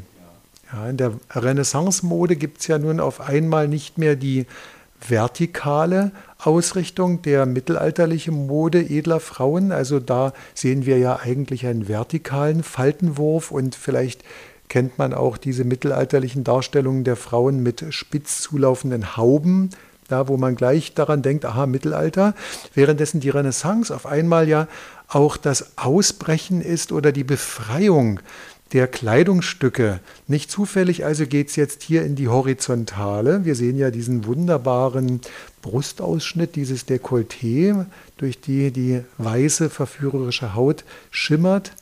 Ja, 0.71 0.89
in 0.89 0.97
der 0.97 1.13
Renaissance-Mode 1.31 2.37
gibt 2.37 2.61
es 2.61 2.67
ja 2.67 2.77
nun 2.77 2.99
auf 2.99 3.19
einmal 3.19 3.67
nicht 3.67 3.97
mehr 3.97 4.15
die 4.15 4.45
vertikale 5.07 6.11
Ausrichtung 6.37 7.21
der 7.21 7.45
mittelalterlichen 7.45 8.47
Mode 8.47 8.79
edler 8.79 9.19
Frauen. 9.19 9.71
Also 9.71 9.99
da 9.99 10.33
sehen 10.53 10.85
wir 10.85 10.97
ja 10.97 11.19
eigentlich 11.19 11.65
einen 11.65 11.87
vertikalen 11.87 12.63
Faltenwurf 12.63 13.51
und 13.51 13.75
vielleicht 13.75 14.23
kennt 14.69 14.97
man 14.97 15.13
auch 15.13 15.37
diese 15.37 15.65
mittelalterlichen 15.65 16.43
Darstellungen 16.43 17.03
der 17.03 17.17
Frauen 17.17 17.61
mit 17.61 17.85
spitz 17.89 18.41
zulaufenden 18.41 19.17
Hauben, 19.17 19.71
da 20.07 20.27
wo 20.27 20.37
man 20.37 20.55
gleich 20.55 20.93
daran 20.93 21.21
denkt, 21.21 21.45
aha, 21.45 21.65
Mittelalter, 21.65 22.35
währenddessen 22.73 23.19
die 23.19 23.29
Renaissance 23.29 23.93
auf 23.93 24.05
einmal 24.05 24.47
ja 24.47 24.67
auch 25.09 25.35
das 25.35 25.77
Ausbrechen 25.77 26.61
ist 26.61 26.91
oder 26.91 27.11
die 27.11 27.25
Befreiung 27.25 28.21
der 28.73 28.87
Kleidungsstücke. 28.87 29.99
Nicht 30.27 30.49
zufällig 30.49 31.05
also 31.05 31.25
geht 31.25 31.49
es 31.49 31.55
jetzt 31.55 31.83
hier 31.83 32.03
in 32.03 32.15
die 32.15 32.29
Horizontale. 32.29 33.43
Wir 33.43 33.55
sehen 33.55 33.77
ja 33.77 33.91
diesen 33.91 34.25
wunderbaren 34.25 35.21
Brustausschnitt, 35.61 36.55
dieses 36.55 36.87
Dekolleté, 36.87 37.85
durch 38.17 38.39
die 38.39 38.71
die 38.71 39.01
weiße, 39.17 39.69
verführerische 39.69 40.55
Haut 40.55 40.85
schimmert. 41.09 41.73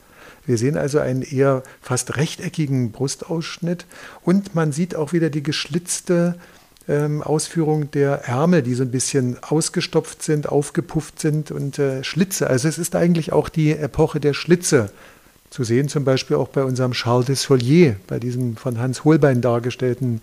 Wir 0.45 0.57
sehen 0.57 0.77
also 0.77 0.99
einen 0.99 1.21
eher 1.21 1.63
fast 1.81 2.17
rechteckigen 2.17 2.91
Brustausschnitt 2.91 3.85
und 4.23 4.55
man 4.55 4.71
sieht 4.71 4.95
auch 4.95 5.13
wieder 5.13 5.29
die 5.29 5.43
geschlitzte 5.43 6.35
ähm, 6.87 7.21
Ausführung 7.21 7.91
der 7.91 8.23
Ärmel, 8.27 8.63
die 8.63 8.73
so 8.73 8.81
ein 8.81 8.89
bisschen 8.89 9.37
ausgestopft 9.43 10.23
sind, 10.23 10.49
aufgepufft 10.49 11.19
sind 11.19 11.51
und 11.51 11.77
äh, 11.77 12.03
Schlitze. 12.03 12.49
Also 12.49 12.67
es 12.67 12.79
ist 12.79 12.95
eigentlich 12.95 13.31
auch 13.31 13.47
die 13.47 13.73
Epoche 13.73 14.19
der 14.19 14.33
Schlitze 14.33 14.89
zu 15.49 15.63
sehen 15.63 15.87
zum 15.87 16.03
Beispiel 16.03 16.37
auch 16.37 16.49
bei 16.49 16.63
unserem 16.63 16.91
Charles 16.91 17.25
de 17.25 17.35
Solier, 17.35 17.95
bei 18.07 18.19
diesem 18.19 18.55
von 18.55 18.79
Hans 18.79 19.03
Holbein 19.03 19.41
dargestellten 19.41 20.21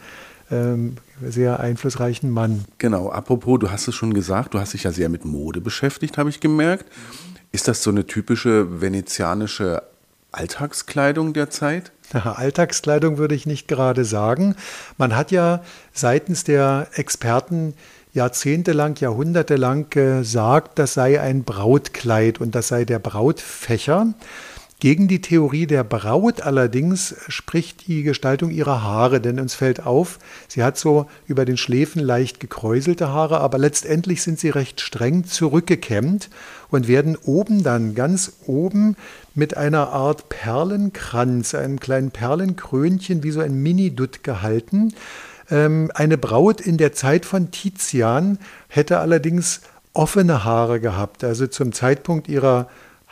ähm, 0.51 0.97
sehr 1.21 1.61
einflussreichen 1.61 2.31
Mann. 2.31 2.65
Genau, 2.79 3.11
apropos, 3.11 3.59
du 3.59 3.71
hast 3.71 3.89
es 3.89 3.95
schon 3.95 4.15
gesagt, 4.15 4.55
du 4.55 4.61
hast 4.61 4.75
dich 4.75 4.85
ja 4.85 4.93
sehr 4.93 5.09
mit 5.09 5.25
Mode 5.25 5.61
beschäftigt, 5.61 6.19
habe 6.19 6.31
ich 6.31 6.41
gemerkt. 6.41 6.87
Ist 7.53 7.69
das 7.69 7.83
so 7.83 7.91
eine 7.91 8.07
typische 8.07 8.81
venezianische 8.81 9.83
Alltagskleidung 10.31 11.33
der 11.33 11.51
Zeit? 11.51 11.91
Alltagskleidung 12.13 13.19
würde 13.19 13.35
ich 13.35 13.47
nicht 13.47 13.67
gerade 13.67 14.05
sagen. 14.05 14.55
Man 14.99 15.17
hat 15.17 15.31
ja 15.33 15.63
seitens 15.93 16.45
der 16.45 16.89
Experten 16.95 17.75
jahrzehntelang, 18.13 18.97
jahrhundertelang 18.97 19.91
gesagt, 19.91 20.79
das 20.79 20.95
sei 20.95 21.21
ein 21.21 21.45
Brautkleid 21.45 22.41
und 22.41 22.55
das 22.55 22.69
sei 22.69 22.85
der 22.85 22.99
Brautfächer. 22.99 24.15
Gegen 24.79 25.09
die 25.09 25.23
Theorie 25.23 25.67
der 25.67 25.85
Braut 25.85 26.43
allerdings 26.43 27.15
spricht 27.29 27.87
die 27.87 28.03
Gestaltung 28.03 28.51
ihrer 28.51 28.83
Haare, 28.83 29.23
denn 29.23 29.41
uns 29.41 29.55
fällt 29.55 29.87
auf, 29.87 30.19
sie 30.49 30.63
hat 30.63 30.77
so 30.77 31.07
über 31.27 31.47
den 31.47 31.57
Schläfen 31.57 32.03
leicht 32.03 32.41
gekräuselte 32.41 33.09
Haare, 33.09 33.41
aber 33.41 33.57
letztendlich 33.57 34.23
sind 34.23 34.39
sie 34.39 34.51
recht 34.51 34.83
streng 34.83 35.25
zurückgekämmt 35.25 36.29
und 36.69 36.89
werden 36.89 37.17
oben 37.17 37.63
dann 37.63 37.95
ganz 37.95 38.35
oben 38.45 38.97
mit 39.35 39.57
einer 39.57 39.89
Art 39.95 40.29
Perlenkranz, 40.29 41.55
einem 41.55 41.81
kleinen 41.81 42.11
Perlenkrönchen 42.11 43.23
wie 43.23 43.31
so 43.31 43.41
ein 43.41 43.55
Mini-Dutt 43.63 44.25
gehalten. 44.25 44.93
Ähm, 45.51 45.91
eine 45.95 46.19
Braut 46.19 46.61
in 46.61 46.77
der 46.77 46.93
Zeit 46.93 47.25
von 47.25 47.51
Tizian 47.51 48.39
hätte 48.69 48.99
allerdings 48.99 49.63
offene 49.95 50.45
Haare 50.45 50.81
gehabt, 50.81 51.25
also 51.25 51.47
zum 51.47 51.73
Zeitpunkt 51.73 52.29
ihrer 52.29 52.69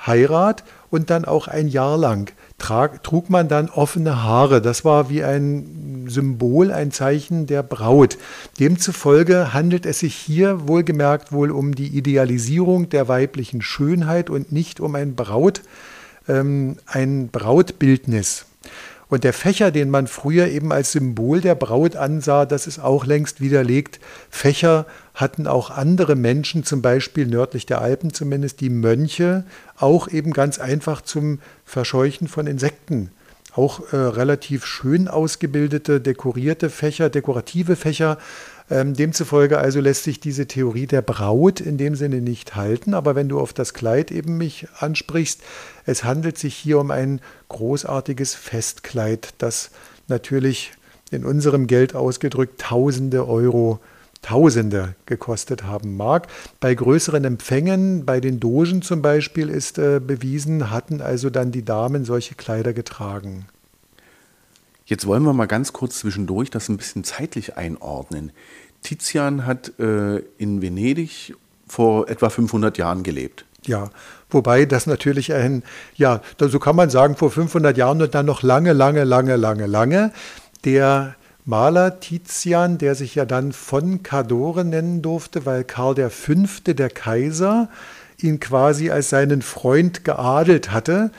Heirat 0.06 0.64
und 0.94 1.10
dann 1.10 1.24
auch 1.24 1.48
ein 1.48 1.66
Jahr 1.66 1.98
lang 1.98 2.30
trag, 2.56 3.02
trug 3.02 3.28
man 3.28 3.48
dann 3.48 3.68
offene 3.68 4.22
Haare. 4.22 4.62
Das 4.62 4.84
war 4.84 5.10
wie 5.10 5.24
ein 5.24 6.04
Symbol, 6.06 6.70
ein 6.70 6.92
Zeichen 6.92 7.48
der 7.48 7.64
Braut. 7.64 8.16
Demzufolge 8.60 9.52
handelt 9.52 9.86
es 9.86 9.98
sich 9.98 10.14
hier 10.14 10.68
wohlgemerkt 10.68 11.32
wohl 11.32 11.50
um 11.50 11.74
die 11.74 11.88
Idealisierung 11.88 12.90
der 12.90 13.08
weiblichen 13.08 13.60
Schönheit 13.60 14.30
und 14.30 14.52
nicht 14.52 14.78
um 14.78 14.94
ein 14.94 15.16
Braut, 15.16 15.62
ähm, 16.28 16.76
ein 16.86 17.28
Brautbildnis. 17.28 18.46
Und 19.08 19.24
der 19.24 19.32
Fächer, 19.32 19.70
den 19.70 19.90
man 19.90 20.06
früher 20.06 20.48
eben 20.48 20.72
als 20.72 20.92
Symbol 20.92 21.40
der 21.40 21.54
Braut 21.54 21.96
ansah, 21.96 22.46
das 22.46 22.66
ist 22.66 22.78
auch 22.78 23.04
längst 23.04 23.40
widerlegt. 23.40 24.00
Fächer 24.30 24.86
hatten 25.14 25.46
auch 25.46 25.70
andere 25.70 26.16
Menschen, 26.16 26.64
zum 26.64 26.82
Beispiel 26.82 27.26
nördlich 27.26 27.66
der 27.66 27.80
Alpen 27.80 28.12
zumindest, 28.12 28.60
die 28.60 28.70
Mönche, 28.70 29.44
auch 29.76 30.08
eben 30.08 30.32
ganz 30.32 30.58
einfach 30.58 31.02
zum 31.02 31.40
Verscheuchen 31.64 32.28
von 32.28 32.46
Insekten. 32.46 33.10
Auch 33.54 33.92
äh, 33.92 33.96
relativ 33.96 34.66
schön 34.66 35.06
ausgebildete, 35.06 36.00
dekorierte 36.00 36.70
Fächer, 36.70 37.08
dekorative 37.08 37.76
Fächer 37.76 38.18
demzufolge 38.70 39.58
also 39.58 39.80
lässt 39.80 40.04
sich 40.04 40.20
diese 40.20 40.46
Theorie 40.46 40.86
der 40.86 41.02
Braut 41.02 41.60
in 41.60 41.76
dem 41.76 41.94
Sinne 41.94 42.20
nicht 42.20 42.56
halten. 42.56 42.94
Aber 42.94 43.14
wenn 43.14 43.28
du 43.28 43.38
auf 43.38 43.52
das 43.52 43.74
Kleid 43.74 44.10
eben 44.10 44.36
mich 44.36 44.66
ansprichst, 44.78 45.42
es 45.84 46.04
handelt 46.04 46.38
sich 46.38 46.54
hier 46.54 46.78
um 46.78 46.90
ein 46.90 47.20
großartiges 47.48 48.34
Festkleid, 48.34 49.34
das 49.38 49.70
natürlich 50.08 50.72
in 51.10 51.24
unserem 51.24 51.66
Geld 51.66 51.94
ausgedrückt 51.94 52.60
Tausende 52.60 53.28
Euro 53.28 53.80
Tausende 54.22 54.94
gekostet 55.04 55.64
haben 55.64 55.98
mag. 55.98 56.28
Bei 56.58 56.74
größeren 56.74 57.24
Empfängen, 57.24 58.06
bei 58.06 58.20
den 58.20 58.40
Dogen 58.40 58.80
zum 58.80 59.02
Beispiel, 59.02 59.50
ist 59.50 59.76
äh, 59.76 60.00
bewiesen, 60.00 60.70
hatten 60.70 61.02
also 61.02 61.28
dann 61.28 61.52
die 61.52 61.64
Damen 61.64 62.06
solche 62.06 62.34
Kleider 62.34 62.72
getragen. 62.72 63.44
Jetzt 64.86 65.06
wollen 65.06 65.22
wir 65.22 65.32
mal 65.32 65.46
ganz 65.46 65.72
kurz 65.72 65.98
zwischendurch 66.00 66.50
das 66.50 66.68
ein 66.68 66.76
bisschen 66.76 67.04
zeitlich 67.04 67.56
einordnen. 67.56 68.32
Tizian 68.82 69.46
hat 69.46 69.78
äh, 69.78 70.18
in 70.36 70.60
Venedig 70.60 71.34
vor 71.66 72.08
etwa 72.08 72.28
500 72.28 72.76
Jahren 72.76 73.02
gelebt. 73.02 73.46
Ja, 73.66 73.88
wobei 74.28 74.66
das 74.66 74.86
natürlich 74.86 75.32
ein, 75.32 75.62
ja, 75.96 76.20
so 76.38 76.58
kann 76.58 76.76
man 76.76 76.90
sagen, 76.90 77.16
vor 77.16 77.30
500 77.30 77.76
Jahren 77.78 78.02
und 78.02 78.14
dann 78.14 78.26
noch 78.26 78.42
lange, 78.42 78.74
lange, 78.74 79.04
lange, 79.04 79.36
lange, 79.36 79.66
lange. 79.66 80.12
Der 80.64 81.14
Maler 81.46 82.00
Tizian, 82.00 82.76
der 82.76 82.94
sich 82.94 83.14
ja 83.14 83.24
dann 83.24 83.52
von 83.52 84.02
Cadore 84.02 84.64
nennen 84.64 85.00
durfte, 85.00 85.46
weil 85.46 85.64
Karl 85.64 86.10
V., 86.10 86.34
der 86.66 86.90
Kaiser, 86.90 87.68
ihn 88.18 88.38
quasi 88.38 88.90
als 88.90 89.10
seinen 89.10 89.42
Freund 89.42 90.04
geadelt 90.04 90.70
hatte, 90.70 91.10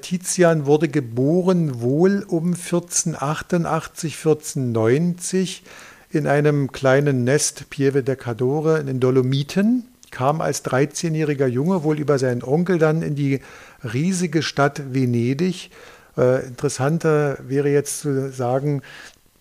Tizian 0.00 0.66
wurde 0.66 0.88
geboren 0.88 1.80
wohl 1.80 2.24
um 2.28 2.54
1488, 2.54 4.16
1490 4.16 5.64
in 6.10 6.26
einem 6.28 6.70
kleinen 6.70 7.24
Nest 7.24 7.70
Pieve 7.70 8.04
de 8.04 8.14
Cadore 8.14 8.78
in 8.78 8.86
den 8.86 9.00
Dolomiten, 9.00 9.84
kam 10.12 10.40
als 10.40 10.64
13-jähriger 10.64 11.48
Junge 11.48 11.82
wohl 11.82 11.98
über 11.98 12.20
seinen 12.20 12.44
Onkel 12.44 12.78
dann 12.78 13.02
in 13.02 13.16
die 13.16 13.40
riesige 13.82 14.42
Stadt 14.42 14.94
Venedig. 14.94 15.70
Äh, 16.16 16.46
interessanter 16.46 17.38
wäre 17.42 17.68
jetzt 17.68 18.00
zu 18.00 18.30
sagen, 18.30 18.82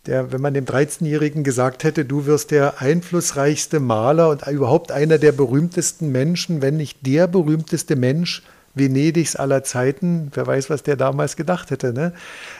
der, 0.07 0.31
wenn 0.31 0.41
man 0.41 0.55
dem 0.55 0.65
13-Jährigen 0.65 1.43
gesagt 1.43 1.83
hätte, 1.83 2.05
du 2.05 2.25
wirst 2.25 2.51
der 2.51 2.81
einflussreichste 2.81 3.79
Maler 3.79 4.29
und 4.29 4.47
überhaupt 4.47 4.91
einer 4.91 5.19
der 5.19 5.31
berühmtesten 5.31 6.11
Menschen, 6.11 6.61
wenn 6.61 6.75
nicht 6.75 7.05
der 7.05 7.27
berühmteste 7.27 7.95
Mensch 7.95 8.41
Venedigs 8.75 9.35
aller 9.35 9.63
Zeiten, 9.63 10.31
wer 10.33 10.47
weiß, 10.47 10.69
was 10.69 10.81
der 10.81 10.95
damals 10.95 11.35
gedacht 11.35 11.69
hätte. 11.69 11.93
Ne? 11.93 12.13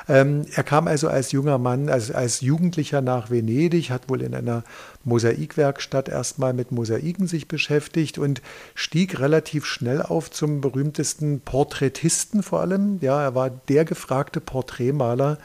Ähm, 0.07 0.45
er 0.53 0.63
kam 0.63 0.87
also 0.87 1.07
als 1.07 1.31
junger 1.31 1.57
Mann, 1.57 1.89
also 1.89 2.13
als 2.13 2.41
Jugendlicher 2.41 3.01
nach 3.01 3.31
Venedig, 3.31 3.89
hat 3.89 4.09
wohl 4.09 4.21
in 4.21 4.35
einer 4.35 4.63
Mosaikwerkstatt 5.03 6.09
erstmal 6.09 6.53
mit 6.53 6.71
Mosaiken 6.71 7.27
sich 7.27 7.47
beschäftigt 7.47 8.17
und 8.17 8.41
stieg 8.75 9.19
relativ 9.19 9.65
schnell 9.65 10.01
auf 10.01 10.29
zum 10.29 10.61
berühmtesten 10.61 11.41
Porträtisten 11.41 12.43
vor 12.43 12.61
allem. 12.61 12.99
Ja, 13.01 13.21
er 13.21 13.35
war 13.35 13.49
der 13.49 13.85
gefragte 13.85 14.39
Porträtmaler 14.39 15.37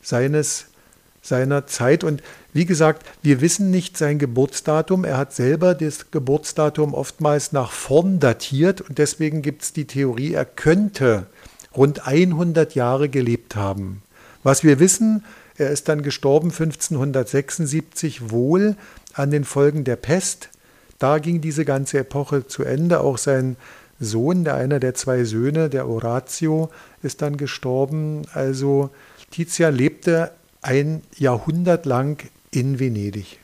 seines 0.00 0.66
seiner 1.28 1.66
Zeit. 1.66 2.02
Und 2.02 2.22
wie 2.52 2.66
gesagt, 2.66 3.06
wir 3.22 3.40
wissen 3.40 3.70
nicht 3.70 3.96
sein 3.96 4.18
Geburtsdatum. 4.18 5.04
Er 5.04 5.18
hat 5.18 5.32
selber 5.32 5.74
das 5.74 6.10
Geburtsdatum 6.10 6.94
oftmals 6.94 7.52
nach 7.52 7.70
vorn 7.70 8.18
datiert 8.18 8.80
und 8.80 8.98
deswegen 8.98 9.42
gibt 9.42 9.62
es 9.62 9.72
die 9.72 9.86
Theorie, 9.86 10.32
er 10.32 10.44
könnte 10.44 11.26
rund 11.76 12.06
100 12.06 12.74
Jahre 12.74 13.08
gelebt 13.08 13.54
haben. 13.54 14.02
Was 14.42 14.64
wir 14.64 14.80
wissen, 14.80 15.24
er 15.56 15.70
ist 15.70 15.88
dann 15.88 16.02
gestorben 16.02 16.50
1576 16.50 18.30
wohl 18.30 18.76
an 19.12 19.30
den 19.30 19.44
Folgen 19.44 19.84
der 19.84 19.96
Pest. 19.96 20.50
Da 20.98 21.18
ging 21.18 21.40
diese 21.40 21.64
ganze 21.64 21.98
Epoche 21.98 22.46
zu 22.46 22.64
Ende. 22.64 23.00
Auch 23.00 23.18
sein 23.18 23.56
Sohn, 24.00 24.44
der 24.44 24.54
einer 24.54 24.78
der 24.80 24.94
zwei 24.94 25.24
Söhne, 25.24 25.68
der 25.68 25.86
Horatio, 25.86 26.70
ist 27.02 27.22
dann 27.22 27.36
gestorben. 27.36 28.22
Also 28.32 28.90
Tizian 29.30 29.74
lebte 29.74 30.30
ein 30.62 31.02
Jahrhundert 31.16 31.86
lang 31.86 32.28
in 32.50 32.78
Venedig. 32.78 33.38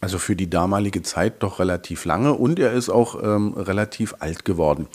Also 0.00 0.18
für 0.18 0.34
die 0.34 0.50
damalige 0.50 1.02
Zeit 1.02 1.42
doch 1.42 1.60
relativ 1.60 2.04
lange 2.04 2.34
und 2.34 2.58
er 2.58 2.72
ist 2.72 2.88
auch 2.88 3.22
ähm, 3.22 3.54
relativ 3.54 4.16
alt 4.18 4.44
geworden. 4.44 4.88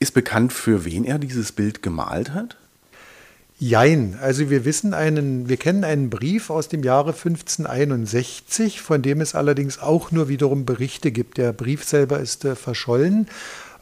Ist 0.00 0.14
bekannt, 0.14 0.52
für 0.52 0.84
wen 0.84 1.04
er 1.04 1.18
dieses 1.18 1.52
Bild 1.52 1.82
gemalt 1.82 2.34
hat? 2.34 2.56
Jein, 3.62 4.18
also 4.22 4.48
wir 4.48 4.64
wissen 4.64 4.94
einen, 4.94 5.50
wir 5.50 5.58
kennen 5.58 5.84
einen 5.84 6.08
Brief 6.08 6.48
aus 6.48 6.68
dem 6.68 6.82
Jahre 6.82 7.10
1561, 7.10 8.80
von 8.80 9.02
dem 9.02 9.20
es 9.20 9.34
allerdings 9.34 9.78
auch 9.78 10.10
nur 10.10 10.28
wiederum 10.28 10.64
Berichte 10.64 11.12
gibt. 11.12 11.36
Der 11.36 11.52
Brief 11.52 11.84
selber 11.84 12.20
ist 12.20 12.46
äh, 12.46 12.56
verschollen 12.56 13.28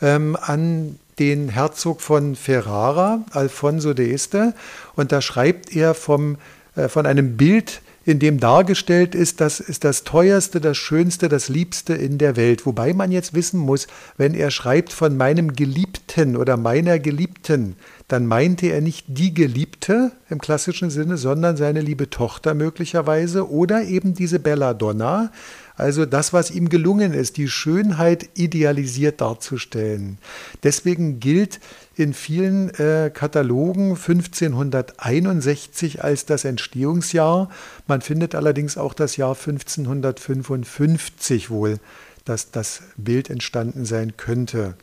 ähm, 0.03 0.37
an 0.41 0.99
den 1.19 1.49
Herzog 1.49 2.01
von 2.01 2.37
Ferrara, 2.37 3.25
Alfonso 3.31 3.91
d'Este, 3.91 4.55
und 4.95 5.13
da 5.13 5.21
schreibt 5.21 5.75
er 5.75 5.95
vom, 5.95 6.37
äh, 6.77 6.89
von 6.89 7.07
einem 7.07 7.37
Bild, 7.37 7.83
in 8.09 8.19
dem 8.19 8.41
dargestellt 8.41 9.15
ist, 9.15 9.39
das 9.43 9.61
ist 9.61 9.85
das 9.85 10.03
teuerste, 10.03 10.63
das 10.63 10.79
schönste, 10.79 11.29
das 11.29 11.51
liebste 11.51 11.93
in 11.93 12.17
der 12.17 12.37
Welt. 12.37 12.65
Wobei 12.65 12.95
man 12.95 13.13
jetzt 13.13 13.35
wissen 13.35 13.61
muss, 13.61 13.87
wenn 14.17 14.33
er 14.33 14.51
schreibt 14.51 14.95
von 14.95 15.15
meinem 15.19 15.53
Geliebten 15.53 16.35
oder 16.35 16.57
meiner 16.57 16.99
Geliebten, 16.99 17.77
dann 18.09 18.25
meinte 18.25 18.69
er 18.69 18.81
nicht 18.81 19.05
die 19.09 19.35
Geliebte 19.35 20.13
im 20.31 20.39
klassischen 20.39 20.89
Sinne, 20.89 21.19
sondern 21.19 21.59
seine 21.59 21.83
liebe 21.83 22.09
Tochter 22.09 22.55
möglicherweise 22.55 23.51
oder 23.51 23.83
eben 23.83 24.15
diese 24.15 24.39
Belladonna, 24.39 25.31
also 25.79 26.05
das, 26.07 26.33
was 26.33 26.51
ihm 26.51 26.69
gelungen 26.69 27.15
ist, 27.15 27.37
die 27.37 27.49
Schönheit 27.49 28.31
idealisiert 28.35 29.21
darzustellen. 29.21 30.19
Deswegen 30.65 31.21
gilt 31.21 31.61
in 31.95 32.15
vielen 32.15 32.75
äh, 32.75 33.13
Katalogen 33.15 33.91
1561 33.91 36.03
als 36.03 36.27
das 36.27 36.45
Entstehungsjahr. 36.45 37.49
Man 37.87 38.01
findet 38.01 38.35
allerdings 38.35 38.77
auch 38.77 38.93
das 38.93 39.17
Jahr 39.17 39.37
1555 39.37 41.49
wohl, 41.49 41.79
dass 42.25 42.51
das 42.51 42.83
Bild 42.97 43.31
entstanden 43.31 43.85
sein 43.85 44.17
könnte. 44.17 44.75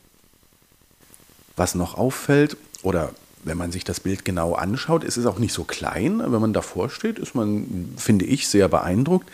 Was 1.58 1.75
noch 1.75 1.97
auffällt, 1.97 2.55
oder 2.84 3.12
wenn 3.43 3.58
man 3.58 3.73
sich 3.73 3.84
das 3.84 3.99
Bild 3.99 4.23
genau 4.23 4.53
anschaut, 4.53 5.03
ist 5.03 5.17
es 5.17 5.25
auch 5.25 5.39
nicht 5.39 5.53
so 5.53 5.65
klein. 5.65 6.19
Wenn 6.19 6.41
man 6.41 6.53
davor 6.53 6.89
steht, 6.89 7.19
ist 7.19 7.36
man, 7.36 7.93
finde 7.97 8.23
ich, 8.23 8.47
sehr 8.47 8.69
beeindruckt, 8.69 9.29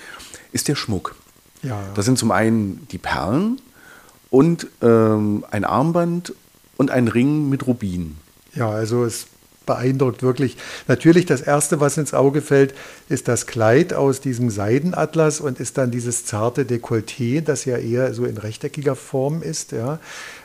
ist 0.51 0.67
der 0.67 0.75
Schmuck. 0.75 1.15
Ja. 1.63 1.81
Das 1.95 2.05
sind 2.05 2.17
zum 2.17 2.31
einen 2.31 2.87
die 2.91 2.97
Perlen 2.97 3.59
und 4.29 4.67
ähm, 4.81 5.45
ein 5.51 5.65
Armband 5.65 6.33
und 6.77 6.91
ein 6.91 7.07
Ring 7.07 7.49
mit 7.49 7.67
Rubin. 7.67 8.17
Ja, 8.53 8.69
also 8.69 9.05
es 9.05 9.27
beeindruckt 9.65 10.23
wirklich. 10.23 10.57
Natürlich 10.87 11.25
das 11.25 11.41
Erste, 11.41 11.79
was 11.79 11.97
ins 11.97 12.13
Auge 12.13 12.41
fällt, 12.41 12.73
ist 13.09 13.27
das 13.27 13.45
Kleid 13.45 13.93
aus 13.93 14.19
diesem 14.19 14.49
Seidenatlas 14.49 15.39
und 15.39 15.59
ist 15.59 15.77
dann 15.77 15.91
dieses 15.91 16.25
zarte 16.25 16.63
Dekolleté, 16.63 17.41
das 17.41 17.65
ja 17.65 17.77
eher 17.77 18.13
so 18.13 18.25
in 18.25 18.37
rechteckiger 18.37 18.95
Form 18.95 19.41
ist. 19.41 19.71
Ja. 19.71 19.99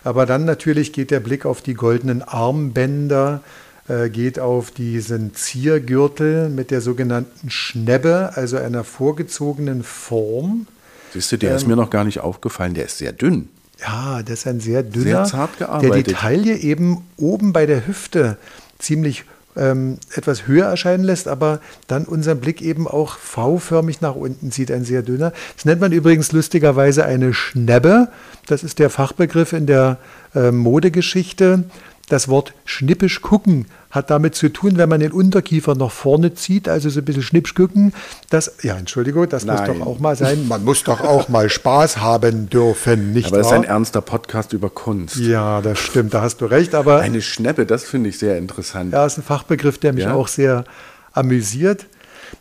Aber 0.05 0.27
dann 0.27 0.45
natürlich 0.45 0.93
geht 0.93 1.11
der 1.11 1.21
Blick 1.21 1.47
auf 1.47 1.63
die 1.63 1.75
goldenen 1.75 2.23
Armbänder, 2.23 3.43
äh, 3.89 4.11
geht 4.11 4.39
auf 4.39 4.71
diesen 4.71 5.35
Ziergürtel 5.35 6.49
mit 6.49 6.71
der 6.71 6.81
sogenannten 6.81 7.51
Schnebbe, 7.51 8.33
also 8.35 8.59
einer 8.59 8.85
vorgezogenen 8.85 9.83
Form. 9.83 10.67
Siehst 11.13 11.33
du, 11.33 11.39
der 11.39 11.51
ähm, 11.51 11.57
ist 11.57 11.67
mir 11.67 11.77
noch 11.77 11.91
gar 11.91 12.05
nicht 12.05 12.21
aufgefallen, 12.21 12.75
der 12.75 12.87
ist 12.87 12.99
sehr 12.99 13.13
dünn. 13.13 13.49
Ja, 13.81 14.23
das 14.23 14.41
ist 14.41 14.47
ein 14.47 14.61
sehr 14.61 14.83
dünner, 14.83 15.05
sehr 15.05 15.25
zart 15.25 15.59
gearbeitet. 15.59 15.95
der 15.95 16.03
die 16.03 16.13
Taille 16.13 16.57
eben 16.57 17.05
oben 17.17 17.53
bei 17.53 17.67
der 17.67 17.87
Hüfte 17.87 18.39
ziemlich 18.79 19.25
ähm, 19.57 19.99
etwas 20.15 20.47
höher 20.47 20.67
erscheinen 20.67 21.05
lässt, 21.05 21.29
aber 21.29 21.61
dann 21.87 22.05
unseren 22.05 22.41
Blick 22.41 22.63
eben 22.63 22.87
auch 22.87 23.17
V-förmig 23.19 24.01
nach 24.01 24.15
unten 24.15 24.51
zieht, 24.53 24.71
ein 24.71 24.85
sehr 24.85 25.03
dünner. 25.03 25.33
Das 25.57 25.65
nennt 25.65 25.81
man 25.81 25.93
übrigens 25.93 26.33
lustigerweise 26.33 27.05
eine 27.05 27.35
Schnebbe. 27.35 28.09
Das 28.47 28.63
ist 28.63 28.79
der 28.79 28.91
Fachbegriff 28.91 29.53
in 29.53 29.67
der 29.67 29.99
äh, 30.35 30.51
Modegeschichte. 30.51 31.65
Das 32.09 32.29
Wort 32.29 32.55
schnippisch 32.65 33.21
gucken 33.21 33.67
hat 33.91 34.11
damit 34.11 34.37
zu 34.37 34.53
tun, 34.53 34.77
wenn 34.77 34.89
man 34.89 35.01
den 35.01 35.11
Unterkiefer 35.11 35.75
nach 35.75 35.91
vorne 35.91 36.35
zieht, 36.35 36.69
also 36.69 36.89
so 36.89 37.01
ein 37.01 37.05
bisschen 37.05 37.23
schnippisch 37.23 37.55
gucken. 37.55 37.93
Das, 38.31 38.57
ja, 38.63 38.77
Entschuldigung, 38.77 39.29
das 39.29 39.45
Nein. 39.45 39.57
muss 39.57 39.79
doch 39.79 39.87
auch 39.87 39.99
mal 39.99 40.15
sein. 40.15 40.47
Man 40.47 40.65
muss 40.65 40.85
doch 40.85 41.01
auch 41.01 41.29
mal 41.29 41.49
Spaß 41.49 41.99
haben 41.99 42.49
dürfen, 42.49 43.13
nicht 43.13 43.29
Aber 43.29 43.41
es 43.41 43.49
ist 43.49 43.53
ein 43.53 43.65
ernster 43.65 44.03
Podcast 44.03 44.53
über 44.53 44.71
Kunst. 44.71 45.17
Ja, 45.17 45.61
das 45.63 45.81
stimmt, 45.81 46.15
da 46.15 46.21
hast 46.21 46.41
du 46.43 46.47
recht. 46.47 46.75
Aber 46.75 47.01
Eine 47.01 47.23
Schneppe, 47.23 47.67
das 47.67 47.85
finde 47.85 48.11
ich 48.11 48.19
sehr 48.19 48.39
interessant. 48.39 48.93
Ja, 48.93 49.05
ist 49.05 49.19
ein 49.19 49.25
Fachbegriff, 49.25 49.79
der 49.79 49.93
mich 49.93 50.05
ja? 50.05 50.15
auch 50.15 50.29
sehr 50.29 50.65
amüsiert. 51.13 51.87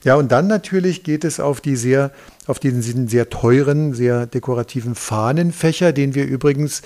Ja, 0.03 0.15
und 0.15 0.31
dann 0.31 0.47
natürlich 0.47 1.03
geht 1.03 1.23
es 1.23 1.39
auf 1.39 1.61
die 1.61 1.75
sehr, 1.75 2.11
auf 2.47 2.59
diesen 2.59 3.07
sehr 3.07 3.29
teuren, 3.29 3.93
sehr 3.93 4.25
dekorativen 4.25 4.93
Fahnenfächer, 4.93 5.93
den 5.93 6.15
wir 6.15 6.25
übrigens 6.25 6.81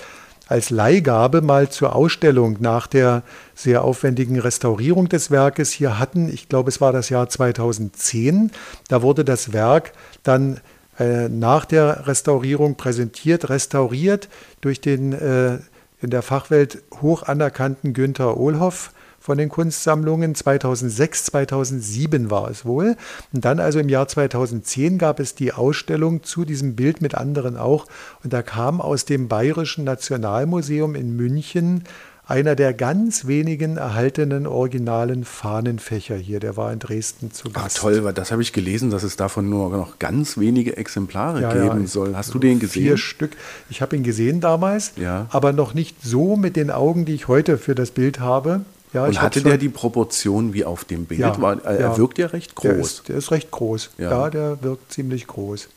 als 0.50 0.70
Leihgabe 0.70 1.42
mal 1.42 1.70
zur 1.70 1.94
Ausstellung 1.94 2.56
nach 2.58 2.88
der 2.88 3.22
sehr 3.54 3.84
aufwendigen 3.84 4.38
Restaurierung 4.38 5.08
des 5.08 5.30
Werkes 5.30 5.70
hier 5.70 6.00
hatten. 6.00 6.28
Ich 6.28 6.48
glaube, 6.48 6.70
es 6.70 6.80
war 6.80 6.92
das 6.92 7.08
Jahr 7.08 7.28
2010. 7.28 8.50
Da 8.88 9.00
wurde 9.00 9.24
das 9.24 9.52
Werk 9.52 9.92
dann 10.24 10.58
äh, 10.98 11.28
nach 11.28 11.64
der 11.64 12.08
Restaurierung 12.08 12.74
präsentiert, 12.74 13.48
restauriert 13.48 14.28
durch 14.60 14.80
den 14.80 15.12
äh, 15.12 15.58
in 16.02 16.10
der 16.10 16.22
Fachwelt 16.22 16.82
hoch 17.00 17.22
anerkannten 17.22 17.92
Günther 17.92 18.36
Ohlhoff 18.36 18.90
von 19.20 19.38
den 19.38 19.50
Kunstsammlungen. 19.50 20.34
2006, 20.34 21.26
2007 21.26 22.30
war 22.30 22.50
es 22.50 22.64
wohl. 22.64 22.96
Und 23.32 23.44
dann 23.44 23.60
also 23.60 23.78
im 23.78 23.88
Jahr 23.88 24.08
2010 24.08 24.98
gab 24.98 25.20
es 25.20 25.34
die 25.34 25.52
Ausstellung 25.52 26.22
zu 26.22 26.44
diesem 26.44 26.74
Bild 26.74 27.02
mit 27.02 27.14
anderen 27.14 27.56
auch. 27.56 27.86
Und 28.24 28.32
da 28.32 28.42
kam 28.42 28.80
aus 28.80 29.04
dem 29.04 29.28
Bayerischen 29.28 29.84
Nationalmuseum 29.84 30.94
in 30.94 31.14
München 31.14 31.84
einer 32.30 32.54
der 32.54 32.72
ganz 32.74 33.26
wenigen 33.26 33.76
erhaltenen 33.76 34.46
originalen 34.46 35.24
Fahnenfächer 35.24 36.14
hier. 36.14 36.38
Der 36.38 36.56
war 36.56 36.72
in 36.72 36.78
Dresden 36.78 37.32
zu 37.32 37.50
Gast. 37.50 37.78
Ah, 37.78 37.80
toll, 37.80 38.04
weil 38.04 38.12
das 38.12 38.30
habe 38.30 38.40
ich 38.40 38.52
gelesen, 38.52 38.90
dass 38.90 39.02
es 39.02 39.16
davon 39.16 39.50
nur 39.50 39.70
noch 39.70 39.98
ganz 39.98 40.38
wenige 40.38 40.76
Exemplare 40.76 41.42
ja, 41.42 41.52
geben 41.52 41.80
ja, 41.82 41.86
soll. 41.88 42.14
Hast 42.14 42.32
du 42.32 42.38
den 42.38 42.60
gesehen? 42.60 42.84
Vier 42.84 42.98
Stück. 42.98 43.32
Ich 43.68 43.82
habe 43.82 43.96
ihn 43.96 44.04
gesehen 44.04 44.40
damals, 44.40 44.92
ja. 44.94 45.26
aber 45.30 45.52
noch 45.52 45.74
nicht 45.74 46.04
so 46.04 46.36
mit 46.36 46.54
den 46.54 46.70
Augen, 46.70 47.04
die 47.04 47.14
ich 47.14 47.26
heute 47.26 47.58
für 47.58 47.74
das 47.74 47.90
Bild 47.90 48.20
habe. 48.20 48.60
Ja, 48.92 49.04
und 49.04 49.20
hatte 49.22 49.42
der 49.42 49.56
die 49.56 49.68
Proportion 49.68 50.52
wie 50.52 50.64
auf 50.64 50.84
dem 50.84 51.04
Bild? 51.04 51.20
Ja, 51.20 51.40
War, 51.40 51.64
er 51.64 51.80
ja. 51.80 51.96
wirkt 51.96 52.18
ja 52.18 52.26
recht 52.26 52.54
groß. 52.54 52.72
Der 52.72 52.80
ist, 52.80 53.08
der 53.08 53.16
ist 53.16 53.30
recht 53.30 53.50
groß. 53.50 53.90
Ja. 53.98 54.10
ja. 54.10 54.30
der 54.30 54.62
wirkt 54.62 54.92
ziemlich 54.92 55.26
groß. 55.26 55.68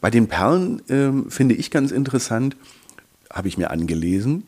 Bei 0.00 0.10
den 0.10 0.28
Perlen 0.28 0.80
ähm, 0.88 1.30
finde 1.30 1.54
ich 1.54 1.70
ganz 1.70 1.90
interessant, 1.90 2.56
habe 3.30 3.48
ich 3.48 3.58
mir 3.58 3.70
angelesen, 3.70 4.46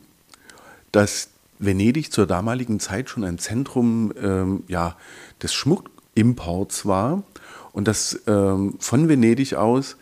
dass 0.91 1.29
Venedig 1.59 2.11
zur 2.11 2.27
damaligen 2.27 2.79
Zeit 2.79 3.09
schon 3.09 3.23
ein 3.23 3.37
Zentrum 3.37 4.13
ähm, 4.21 4.63
ja, 4.67 4.95
des 5.41 5.53
Schmuckimports 5.53 6.85
war 6.85 7.23
und 7.71 7.87
dass 7.87 8.19
ähm, 8.27 8.75
von 8.79 9.09
Venedig 9.09 9.55
aus 9.55 9.97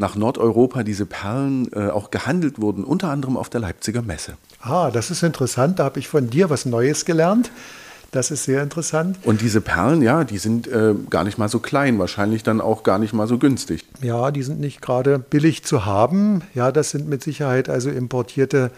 nach 0.00 0.16
Nordeuropa 0.16 0.82
diese 0.82 1.06
Perlen 1.06 1.70
äh, 1.72 1.90
auch 1.90 2.10
gehandelt 2.10 2.60
wurden, 2.60 2.84
unter 2.84 3.10
anderem 3.10 3.36
auf 3.36 3.50
der 3.50 3.60
Leipziger 3.60 4.02
Messe. 4.02 4.32
Ah, 4.60 4.90
das 4.90 5.10
ist 5.10 5.22
interessant. 5.22 5.78
Da 5.78 5.84
habe 5.84 5.98
ich 5.98 6.08
von 6.08 6.30
dir 6.30 6.50
was 6.50 6.64
Neues 6.64 7.04
gelernt. 7.04 7.50
Das 8.10 8.32
ist 8.32 8.44
sehr 8.44 8.62
interessant. 8.62 9.18
Und 9.22 9.40
diese 9.40 9.60
Perlen, 9.60 10.02
ja, 10.02 10.24
die 10.24 10.38
sind 10.38 10.66
äh, 10.66 10.94
gar 11.10 11.22
nicht 11.22 11.38
mal 11.38 11.48
so 11.48 11.60
klein, 11.60 12.00
wahrscheinlich 12.00 12.42
dann 12.42 12.60
auch 12.60 12.82
gar 12.82 12.98
nicht 12.98 13.12
mal 13.12 13.28
so 13.28 13.38
günstig. 13.38 13.84
Ja, 14.02 14.32
die 14.32 14.42
sind 14.42 14.58
nicht 14.58 14.82
gerade 14.82 15.20
billig 15.20 15.62
zu 15.62 15.84
haben. 15.84 16.42
Ja, 16.54 16.72
das 16.72 16.90
sind 16.90 17.08
mit 17.08 17.22
Sicherheit 17.22 17.68
also 17.68 17.88
importierte 17.88 18.72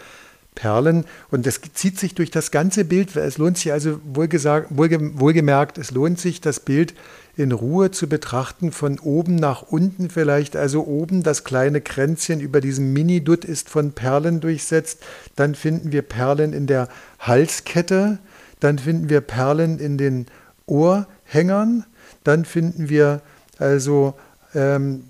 Perlen. 0.55 1.05
Und 1.31 1.45
das 1.45 1.59
zieht 1.73 1.99
sich 1.99 2.15
durch 2.15 2.31
das 2.31 2.51
ganze 2.51 2.85
Bild. 2.85 3.15
Es 3.15 3.37
lohnt 3.37 3.57
sich 3.57 3.71
also 3.71 3.99
wohlgemerkt, 4.05 5.77
es 5.77 5.91
lohnt 5.91 6.19
sich, 6.19 6.41
das 6.41 6.59
Bild 6.59 6.93
in 7.35 7.51
Ruhe 7.51 7.89
zu 7.89 8.07
betrachten, 8.07 8.71
von 8.71 8.99
oben 8.99 9.35
nach 9.35 9.63
unten 9.63 10.09
vielleicht. 10.09 10.55
Also 10.55 10.85
oben 10.85 11.23
das 11.23 11.43
kleine 11.43 11.81
Kränzchen 11.81 12.39
über 12.39 12.61
diesem 12.61 12.93
Mini-Dutt 12.93 13.43
ist 13.43 13.69
von 13.69 13.93
Perlen 13.93 14.39
durchsetzt. 14.39 14.99
Dann 15.35 15.55
finden 15.55 15.91
wir 15.91 16.03
Perlen 16.03 16.53
in 16.53 16.67
der 16.67 16.89
Halskette. 17.19 18.19
Dann 18.59 18.77
finden 18.77 19.09
wir 19.09 19.21
Perlen 19.21 19.79
in 19.79 19.97
den 19.97 20.27
Ohrhängern. 20.67 21.85
Dann 22.23 22.45
finden 22.45 22.89
wir 22.89 23.21
also 23.57 24.13
ähm, 24.53 25.05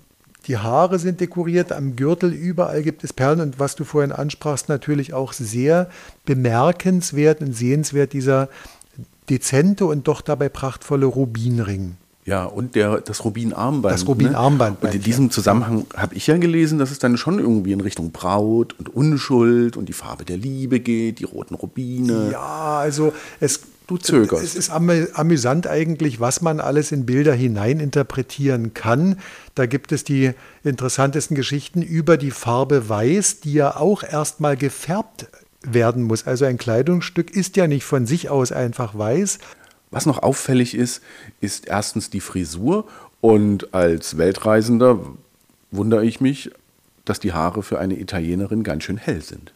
die 0.46 0.58
Haare 0.58 0.98
sind 0.98 1.20
dekoriert, 1.20 1.72
am 1.72 1.96
Gürtel 1.96 2.32
überall 2.32 2.82
gibt 2.82 3.04
es 3.04 3.12
Perlen 3.12 3.40
und 3.40 3.58
was 3.58 3.74
du 3.76 3.84
vorhin 3.84 4.12
ansprachst, 4.12 4.68
natürlich 4.68 5.14
auch 5.14 5.32
sehr 5.32 5.88
bemerkenswert 6.26 7.40
und 7.40 7.54
sehenswert 7.54 8.12
dieser 8.12 8.48
dezente 9.30 9.86
und 9.86 10.06
doch 10.06 10.20
dabei 10.20 10.48
prachtvolle 10.48 11.06
Rubinring. 11.06 11.96
Ja, 12.26 12.44
und 12.46 12.74
der, 12.74 13.02
das 13.02 13.22
Rubinarmband. 13.24 13.94
Das 13.94 14.08
Rubinarmband. 14.08 14.82
Ne? 14.82 14.88
Und 14.88 14.94
in 14.94 15.02
diesem 15.02 15.30
Zusammenhang 15.30 15.84
habe 15.94 16.14
ich 16.14 16.26
ja 16.26 16.38
gelesen, 16.38 16.78
dass 16.78 16.90
es 16.90 16.98
dann 16.98 17.18
schon 17.18 17.38
irgendwie 17.38 17.72
in 17.72 17.82
Richtung 17.82 18.12
Braut 18.12 18.74
und 18.78 18.94
Unschuld 18.94 19.76
und 19.76 19.90
die 19.90 19.92
Farbe 19.92 20.24
der 20.24 20.38
Liebe 20.38 20.80
geht, 20.80 21.18
die 21.18 21.24
roten 21.24 21.54
Rubine. 21.54 22.30
Ja, 22.32 22.78
also 22.78 23.12
es, 23.40 23.60
du 23.86 23.96
zögerst. 23.96 24.44
Es 24.44 24.54
ist 24.54 24.70
amüsant 24.70 25.66
eigentlich, 25.66 26.20
was 26.20 26.40
man 26.40 26.60
alles 26.60 26.92
in 26.92 27.06
Bilder 27.06 27.34
hineininterpretieren 27.34 28.74
kann. 28.74 29.18
Da 29.54 29.66
gibt 29.66 29.92
es 29.92 30.04
die 30.04 30.32
interessantesten 30.62 31.36
Geschichten 31.36 31.82
über 31.82 32.16
die 32.16 32.30
Farbe 32.30 32.88
Weiß, 32.88 33.40
die 33.40 33.54
ja 33.54 33.76
auch 33.76 34.02
erstmal 34.02 34.56
gefärbt 34.56 35.26
werden 35.62 36.02
muss. 36.02 36.26
Also 36.26 36.44
ein 36.44 36.58
Kleidungsstück 36.58 37.30
ist 37.30 37.56
ja 37.56 37.66
nicht 37.66 37.84
von 37.84 38.06
sich 38.06 38.30
aus 38.30 38.52
einfach 38.52 38.96
weiß, 38.96 39.38
was 39.90 40.06
noch 40.06 40.22
auffällig 40.22 40.74
ist, 40.74 41.02
ist 41.40 41.68
erstens 41.68 42.10
die 42.10 42.20
Frisur 42.20 42.86
und 43.20 43.74
als 43.74 44.18
Weltreisender 44.18 44.98
wundere 45.70 46.04
ich 46.04 46.20
mich, 46.20 46.50
dass 47.04 47.20
die 47.20 47.32
Haare 47.32 47.62
für 47.62 47.78
eine 47.78 47.98
Italienerin 47.98 48.64
ganz 48.64 48.84
schön 48.84 48.96
hell 48.96 49.22
sind. 49.22 49.52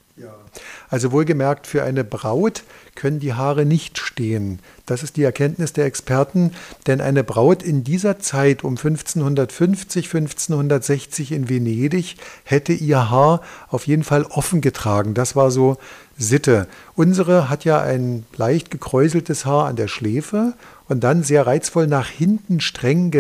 Also 0.90 1.12
wohlgemerkt, 1.12 1.66
für 1.66 1.82
eine 1.82 2.04
Braut 2.04 2.62
können 2.94 3.20
die 3.20 3.34
Haare 3.34 3.64
nicht 3.64 3.98
stehen. 3.98 4.58
Das 4.86 5.02
ist 5.02 5.16
die 5.16 5.22
Erkenntnis 5.22 5.72
der 5.72 5.84
Experten, 5.84 6.52
denn 6.86 7.00
eine 7.00 7.22
Braut 7.24 7.62
in 7.62 7.84
dieser 7.84 8.18
Zeit 8.18 8.64
um 8.64 8.72
1550, 8.72 10.06
1560 10.06 11.32
in 11.32 11.48
Venedig 11.48 12.16
hätte 12.44 12.72
ihr 12.72 13.10
Haar 13.10 13.42
auf 13.68 13.86
jeden 13.86 14.04
Fall 14.04 14.24
offen 14.24 14.60
getragen. 14.60 15.14
Das 15.14 15.36
war 15.36 15.50
so 15.50 15.76
Sitte. 16.16 16.66
Unsere 16.96 17.48
hat 17.48 17.64
ja 17.64 17.80
ein 17.80 18.26
leicht 18.36 18.70
gekräuseltes 18.70 19.46
Haar 19.46 19.66
an 19.66 19.76
der 19.76 19.88
Schläfe 19.88 20.54
und 20.88 21.04
dann 21.04 21.22
sehr 21.22 21.46
reizvoll 21.46 21.86
nach 21.86 22.08
hinten 22.08 22.60
streng 22.60 23.12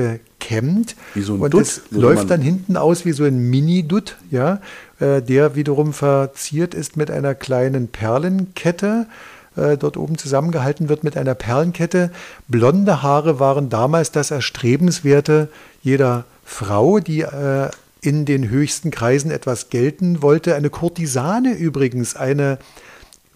gekämmt. 0.48 0.96
Wie 1.14 1.22
so 1.22 1.34
ein 1.34 1.40
und 1.40 1.54
Dutt, 1.54 1.62
es 1.62 1.82
läuft 1.90 2.30
dann 2.30 2.40
hinten 2.40 2.76
aus 2.76 3.04
wie 3.04 3.12
so 3.12 3.24
ein 3.24 3.38
Mini-Dutt, 3.50 4.16
ja, 4.30 4.60
äh, 5.00 5.22
der 5.22 5.54
wiederum 5.54 5.92
verziert 5.92 6.74
ist 6.74 6.96
mit 6.96 7.10
einer 7.10 7.34
kleinen 7.34 7.88
Perlenkette 7.88 9.06
äh, 9.56 9.76
dort 9.76 9.96
oben 9.96 10.18
zusammengehalten 10.18 10.88
wird 10.88 11.04
mit 11.04 11.16
einer 11.16 11.34
Perlenkette. 11.34 12.10
Blonde 12.48 13.02
Haare 13.02 13.40
waren 13.40 13.68
damals 13.68 14.10
das 14.10 14.30
Erstrebenswerte 14.30 15.48
jeder 15.82 16.24
Frau, 16.44 16.98
die 16.98 17.22
äh, 17.22 17.68
in 18.00 18.24
den 18.24 18.48
höchsten 18.48 18.90
Kreisen 18.90 19.30
etwas 19.30 19.70
gelten 19.70 20.22
wollte. 20.22 20.54
Eine 20.54 20.70
Kurtisane 20.70 21.52
übrigens, 21.54 22.16
eine 22.16 22.58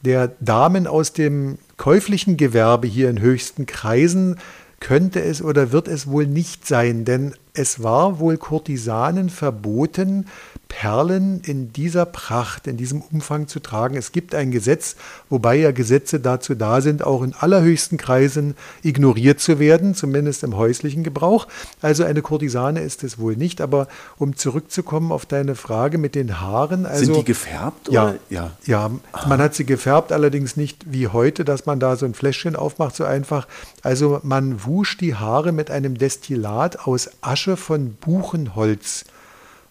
der 0.02 0.32
Damen 0.40 0.86
aus 0.86 1.12
dem 1.12 1.58
käuflichen 1.76 2.36
Gewerbe 2.36 2.86
hier 2.86 3.10
in 3.10 3.20
höchsten 3.20 3.66
Kreisen 3.66 4.38
könnte 4.82 5.22
es 5.22 5.40
oder 5.42 5.70
wird 5.70 5.86
es 5.86 6.08
wohl 6.08 6.26
nicht 6.26 6.66
sein, 6.66 7.04
denn 7.04 7.34
es 7.54 7.82
war 7.82 8.18
wohl 8.18 8.38
Kurtisanen 8.38 9.28
verboten, 9.28 10.26
Perlen 10.68 11.42
in 11.44 11.70
dieser 11.70 12.06
Pracht, 12.06 12.66
in 12.66 12.78
diesem 12.78 13.02
Umfang 13.02 13.46
zu 13.46 13.60
tragen. 13.60 13.94
Es 13.94 14.10
gibt 14.10 14.34
ein 14.34 14.50
Gesetz, 14.50 14.96
wobei 15.28 15.56
ja 15.56 15.70
Gesetze 15.70 16.18
dazu 16.18 16.54
da 16.54 16.80
sind, 16.80 17.04
auch 17.04 17.22
in 17.22 17.34
allerhöchsten 17.34 17.98
Kreisen 17.98 18.56
ignoriert 18.82 19.38
zu 19.38 19.58
werden, 19.58 19.94
zumindest 19.94 20.44
im 20.44 20.56
häuslichen 20.56 21.04
Gebrauch. 21.04 21.46
Also 21.82 22.04
eine 22.04 22.22
Kurtisane 22.22 22.80
ist 22.80 23.04
es 23.04 23.18
wohl 23.18 23.36
nicht. 23.36 23.60
Aber 23.60 23.86
um 24.16 24.34
zurückzukommen 24.34 25.12
auf 25.12 25.26
deine 25.26 25.56
Frage 25.56 25.98
mit 25.98 26.14
den 26.14 26.40
Haaren. 26.40 26.86
Also, 26.86 27.04
sind 27.04 27.16
die 27.16 27.24
gefärbt? 27.24 27.92
Ja, 27.92 28.04
oder? 28.04 28.18
ja. 28.30 28.50
ja 28.64 28.90
man 29.28 29.42
hat 29.42 29.54
sie 29.54 29.66
gefärbt, 29.66 30.10
allerdings 30.10 30.56
nicht 30.56 30.90
wie 30.90 31.08
heute, 31.08 31.44
dass 31.44 31.66
man 31.66 31.80
da 31.80 31.96
so 31.96 32.06
ein 32.06 32.14
Fläschchen 32.14 32.56
aufmacht, 32.56 32.96
so 32.96 33.04
einfach. 33.04 33.46
Also 33.82 34.20
man 34.22 34.64
wusch 34.64 34.96
die 34.96 35.16
Haare 35.16 35.52
mit 35.52 35.70
einem 35.70 35.98
Destillat 35.98 36.86
aus 36.86 37.10
Asche 37.20 37.41
von 37.56 37.94
Buchenholz. 37.94 39.04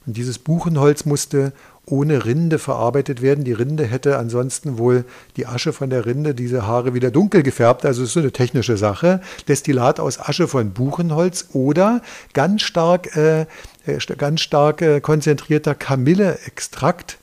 Und 0.05 0.17
dieses 0.17 0.39
Buchenholz 0.39 1.05
musste 1.05 1.53
ohne 1.85 2.25
Rinde 2.25 2.59
verarbeitet 2.59 3.21
werden. 3.21 3.43
Die 3.43 3.53
Rinde 3.53 3.85
hätte 3.85 4.17
ansonsten 4.17 4.77
wohl 4.77 5.05
die 5.35 5.47
Asche 5.47 5.73
von 5.73 5.89
der 5.89 6.05
Rinde 6.05 6.33
diese 6.33 6.65
Haare 6.65 6.93
wieder 6.93 7.11
dunkel 7.11 7.43
gefärbt. 7.43 7.85
Also 7.85 8.03
es 8.03 8.09
ist 8.09 8.13
so 8.13 8.19
eine 8.19 8.31
technische 8.31 8.77
Sache. 8.77 9.21
Destillat 9.47 9.99
aus 9.99 10.19
Asche 10.19 10.47
von 10.47 10.71
Buchenholz 10.71 11.49
oder 11.53 12.01
ganz 12.33 12.61
stark, 12.61 13.15
äh, 13.15 13.41
äh 13.85 13.97
ganz 14.17 14.41
stark 14.41 14.81
äh, 14.81 15.01
konzentrierter 15.01 15.75
Kamilleextrakt 15.75 17.17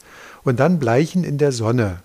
und 0.44 0.60
dann 0.60 0.78
Bleichen 0.78 1.24
in 1.24 1.38
der 1.38 1.52
Sonne. 1.52 2.00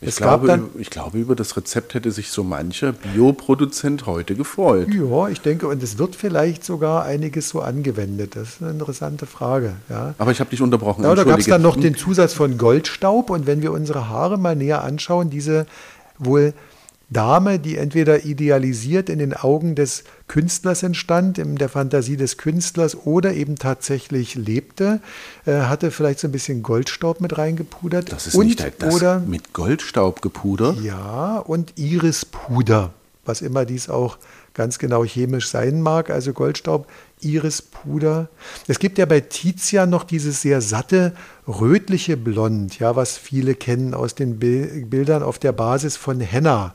Ich 0.00 0.16
glaube, 0.16 0.46
dann, 0.46 0.70
ich 0.78 0.90
glaube, 0.90 1.18
über 1.18 1.34
das 1.34 1.56
Rezept 1.56 1.94
hätte 1.94 2.10
sich 2.10 2.30
so 2.30 2.44
mancher 2.44 2.92
Bioproduzent 2.92 4.06
heute 4.06 4.34
gefreut. 4.34 4.88
Ja, 4.92 5.28
ich 5.28 5.40
denke, 5.40 5.66
und 5.68 5.82
es 5.82 5.98
wird 5.98 6.16
vielleicht 6.16 6.64
sogar 6.64 7.04
einiges 7.04 7.48
so 7.48 7.60
angewendet. 7.60 8.36
Das 8.36 8.50
ist 8.50 8.62
eine 8.62 8.72
interessante 8.72 9.26
Frage. 9.26 9.74
Ja. 9.88 10.14
Aber 10.18 10.30
ich 10.30 10.40
habe 10.40 10.50
dich 10.50 10.60
unterbrochen. 10.60 11.04
Ja, 11.04 11.14
da 11.14 11.24
gab 11.24 11.38
es 11.38 11.46
dann 11.46 11.62
noch 11.62 11.76
den 11.76 11.96
Zusatz 11.96 12.34
von 12.34 12.58
Goldstaub. 12.58 13.30
Und 13.30 13.46
wenn 13.46 13.62
wir 13.62 13.72
unsere 13.72 14.08
Haare 14.08 14.38
mal 14.38 14.56
näher 14.56 14.82
anschauen, 14.84 15.30
diese 15.30 15.66
wohl 16.18 16.52
Dame, 17.10 17.58
die 17.58 17.76
entweder 17.76 18.24
idealisiert 18.24 19.08
in 19.08 19.18
den 19.18 19.34
Augen 19.34 19.74
des 19.74 20.04
Künstlers 20.26 20.82
entstand, 20.82 21.38
in 21.38 21.56
der 21.56 21.68
Fantasie 21.68 22.16
des 22.16 22.38
Künstlers 22.38 22.96
oder 23.06 23.34
eben 23.34 23.56
tatsächlich 23.56 24.34
lebte, 24.34 25.00
äh, 25.46 25.62
hatte 25.62 25.90
vielleicht 25.90 26.18
so 26.20 26.28
ein 26.28 26.32
bisschen 26.32 26.62
Goldstaub 26.62 27.20
mit 27.20 27.36
reingepudert. 27.36 28.10
Das 28.10 28.26
ist 28.26 28.34
und, 28.34 28.46
nicht 28.46 28.64
das 28.78 28.94
oder, 28.94 29.20
mit 29.20 29.52
Goldstaub 29.52 30.22
gepudert? 30.22 30.80
Ja, 30.80 31.38
und 31.38 31.78
Irispuder, 31.78 32.94
was 33.24 33.42
immer 33.42 33.64
dies 33.64 33.88
auch 33.88 34.18
ganz 34.54 34.78
genau 34.78 35.04
chemisch 35.04 35.48
sein 35.48 35.82
mag, 35.82 36.10
also 36.10 36.32
Goldstaub, 36.32 36.86
Irispuder. 37.20 38.28
Es 38.66 38.78
gibt 38.78 38.98
ja 38.98 39.04
bei 39.04 39.20
Tizian 39.20 39.90
noch 39.90 40.04
dieses 40.04 40.42
sehr 40.42 40.60
satte, 40.60 41.12
rötliche 41.46 42.16
Blond, 42.16 42.78
ja, 42.78 42.96
was 42.96 43.18
viele 43.18 43.56
kennen 43.56 43.94
aus 43.94 44.14
den 44.14 44.38
Bildern 44.38 45.22
auf 45.22 45.38
der 45.38 45.52
Basis 45.52 45.96
von 45.96 46.20
Henna 46.20 46.74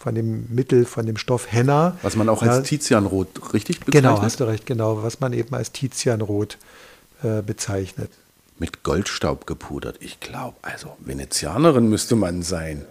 von 0.00 0.14
dem 0.14 0.46
Mittel, 0.48 0.86
von 0.86 1.04
dem 1.04 1.18
Stoff 1.18 1.52
Henna. 1.52 1.98
Was 2.00 2.16
man 2.16 2.30
auch 2.30 2.42
als 2.42 2.66
Tizianrot 2.66 3.52
richtig 3.52 3.80
bezeichnet? 3.80 4.02
Genau, 4.02 4.22
hast 4.22 4.40
du 4.40 4.44
recht, 4.44 4.64
genau, 4.64 5.02
was 5.02 5.20
man 5.20 5.34
eben 5.34 5.54
als 5.54 5.72
Tizianrot 5.72 6.56
äh, 7.22 7.42
bezeichnet. 7.42 8.10
Mit 8.58 8.82
Goldstaub 8.82 9.46
gepudert. 9.46 9.98
Ich 10.00 10.18
glaube, 10.18 10.56
also 10.62 10.96
Venezianerin 11.00 11.90
müsste 11.90 12.16
man 12.16 12.40
sein. 12.40 12.86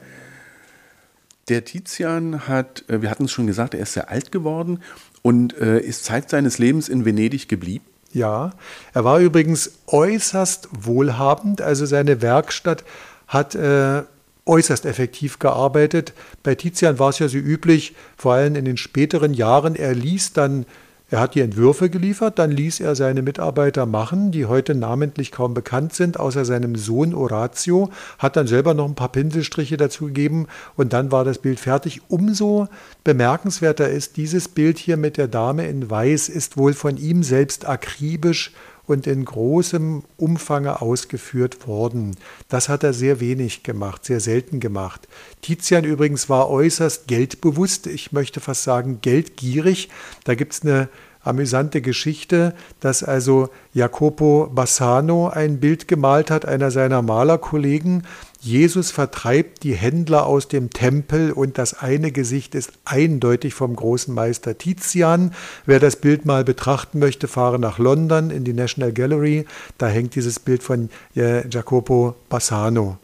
Der 1.48 1.66
Tizian 1.66 2.48
hat, 2.48 2.88
äh, 2.90 3.02
wir 3.02 3.10
hatten 3.10 3.26
es 3.26 3.32
schon 3.32 3.48
gesagt, 3.48 3.74
er 3.74 3.82
ist 3.82 3.94
sehr 3.94 4.12
alt 4.12 4.32
geworden 4.32 4.80
und 5.24 5.58
äh, 5.58 5.80
ist 5.80 6.06
Zeit 6.06 6.30
seines 6.30 6.60
Lebens 6.60 6.90
in 6.90 7.06
Venedig 7.06 7.48
geblieben. 7.48 7.86
Ja, 8.14 8.52
er 8.94 9.04
war 9.04 9.20
übrigens 9.20 9.72
äußerst 9.88 10.70
wohlhabend. 10.72 11.64
Also 11.64 11.88
seine 11.88 12.22
Werkstatt 12.22 12.84
hat 13.28 13.56
äh, 13.56 14.04
äußerst 14.50 14.86
effektiv 14.86 15.40
gearbeitet. 15.40 16.14
Bei 16.44 16.56
Tizian 16.56 17.00
war 17.00 17.10
es 17.10 17.20
ja 17.20 17.30
so 17.30 17.38
üblich, 17.38 17.96
vor 18.18 18.34
allem 18.34 18.56
in 18.56 18.66
den 18.66 18.78
späteren 18.78 19.34
Jahren, 19.34 19.76
er 19.76 19.94
ließ 19.94 20.34
dann, 20.34 20.66
er 21.12 21.20
hat 21.20 21.34
die 21.34 21.42
Entwürfe 21.42 21.90
geliefert, 21.90 22.38
dann 22.38 22.52
ließ 22.52 22.82
er 22.82 22.96
seine 22.96 23.22
Mitarbeiter 23.22 23.86
machen, 23.86 24.32
die 24.32 24.46
heute 24.46 24.76
namentlich 24.76 25.32
kaum 25.32 25.54
bekannt 25.54 25.94
sind, 25.94 26.20
außer 26.20 26.46
seinem 26.46 26.76
Sohn 26.76 27.14
Orazio, 27.16 27.90
hat 28.18 28.36
dann 28.36 28.48
selber 28.48 28.74
noch 28.74 28.88
ein 28.88 28.96
paar 28.96 29.12
Pinselstriche 29.12 29.78
dazu 29.78 30.08
gegeben 30.08 30.48
und 30.76 30.94
dann 30.94 31.12
war 31.12 31.24
das 31.24 31.40
Bild 31.40 31.60
fertig. 31.60 32.02
Umso 32.10 32.68
bemerkenswerter 33.04 33.90
ist, 33.90 34.18
dieses 34.18 34.48
Bild 34.48 34.78
hier 34.78 34.98
mit 34.98 35.18
der 35.18 35.28
Dame 35.28 35.68
in 35.68 35.90
Weiß 35.90 36.30
ist 36.30 36.58
wohl 36.58 36.74
von 36.74 36.98
ihm 36.98 37.24
selbst 37.24 37.68
akribisch 37.68 38.52
und 38.90 39.08
in 39.08 39.24
großem 39.24 40.04
Umfange 40.18 40.82
ausgeführt 40.82 41.68
worden. 41.68 42.16
Das 42.48 42.70
hat 42.70 42.84
er 42.84 42.94
sehr 42.94 43.20
wenig 43.20 43.64
gemacht, 43.64 44.04
sehr 44.06 44.20
selten 44.20 44.60
gemacht. 44.60 45.08
Tizian 45.42 45.84
übrigens 45.84 46.30
war 46.30 46.50
äußerst 46.50 47.08
geldbewusst, 47.08 47.88
ich 47.88 48.12
möchte 48.12 48.40
fast 48.40 48.64
sagen 48.64 49.00
geldgierig. 49.02 49.90
Da 50.24 50.36
gibt 50.36 50.54
es 50.54 50.64
eine 50.64 50.90
amüsante 51.24 51.82
Geschichte, 51.82 52.54
dass 52.80 53.04
also 53.04 53.50
Jacopo 53.74 54.50
Bassano 54.54 55.28
ein 55.28 55.60
Bild 55.60 55.88
gemalt 55.88 56.32
hat, 56.32 56.46
einer 56.46 56.72
seiner 56.72 57.02
Malerkollegen. 57.02 58.04
Jesus 58.42 58.92
vertreibt 58.92 59.64
die 59.64 59.76
Händler 59.76 60.26
aus 60.26 60.48
dem 60.48 60.70
Tempel 60.70 61.32
und 61.34 61.58
das 61.58 61.74
eine 61.74 62.12
Gesicht 62.12 62.56
ist 62.56 62.72
eindeutig 62.86 63.54
vom 63.54 63.76
großen 63.76 64.14
Meister 64.14 64.58
Tizian. 64.58 65.34
Wer 65.66 65.82
das 65.82 65.98
Bild 65.98 66.26
mal 66.26 66.46
betrachten 66.46 67.00
möchte, 67.00 67.28
fahre 67.28 67.60
nach 67.60 67.80
London 67.80 68.30
in 68.30 68.46
die 68.46 68.54
National 68.54 68.94
Gallery. 68.94 69.46
Da 69.78 69.88
hängt 69.88 70.16
dieses 70.16 70.40
Bild 70.40 70.64
von 70.64 70.90
äh, 71.18 71.48
Jacopo 71.50 72.16
Bassano. 72.30 72.98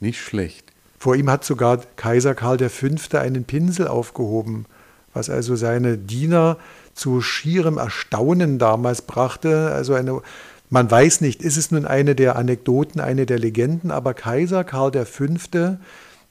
Nicht 0.00 0.20
schlecht. 0.20 0.72
Vor 0.98 1.16
ihm 1.16 1.30
hat 1.30 1.44
sogar 1.44 1.80
Kaiser 1.96 2.34
Karl 2.34 2.58
V. 2.68 3.18
einen 3.18 3.44
Pinsel 3.44 3.88
aufgehoben, 3.88 4.64
was 5.12 5.28
also 5.28 5.56
seine 5.56 5.98
Diener 5.98 6.56
zu 7.00 7.22
schierem 7.22 7.78
Erstaunen 7.78 8.58
damals 8.58 9.02
brachte. 9.02 9.72
Also 9.72 9.94
eine, 9.94 10.20
man 10.68 10.90
weiß 10.90 11.22
nicht, 11.22 11.42
ist 11.42 11.56
es 11.56 11.70
nun 11.70 11.86
eine 11.86 12.14
der 12.14 12.36
Anekdoten, 12.36 13.00
eine 13.00 13.24
der 13.24 13.38
Legenden, 13.38 13.90
aber 13.90 14.12
Kaiser 14.12 14.64
Karl 14.64 14.92
V., 15.06 15.26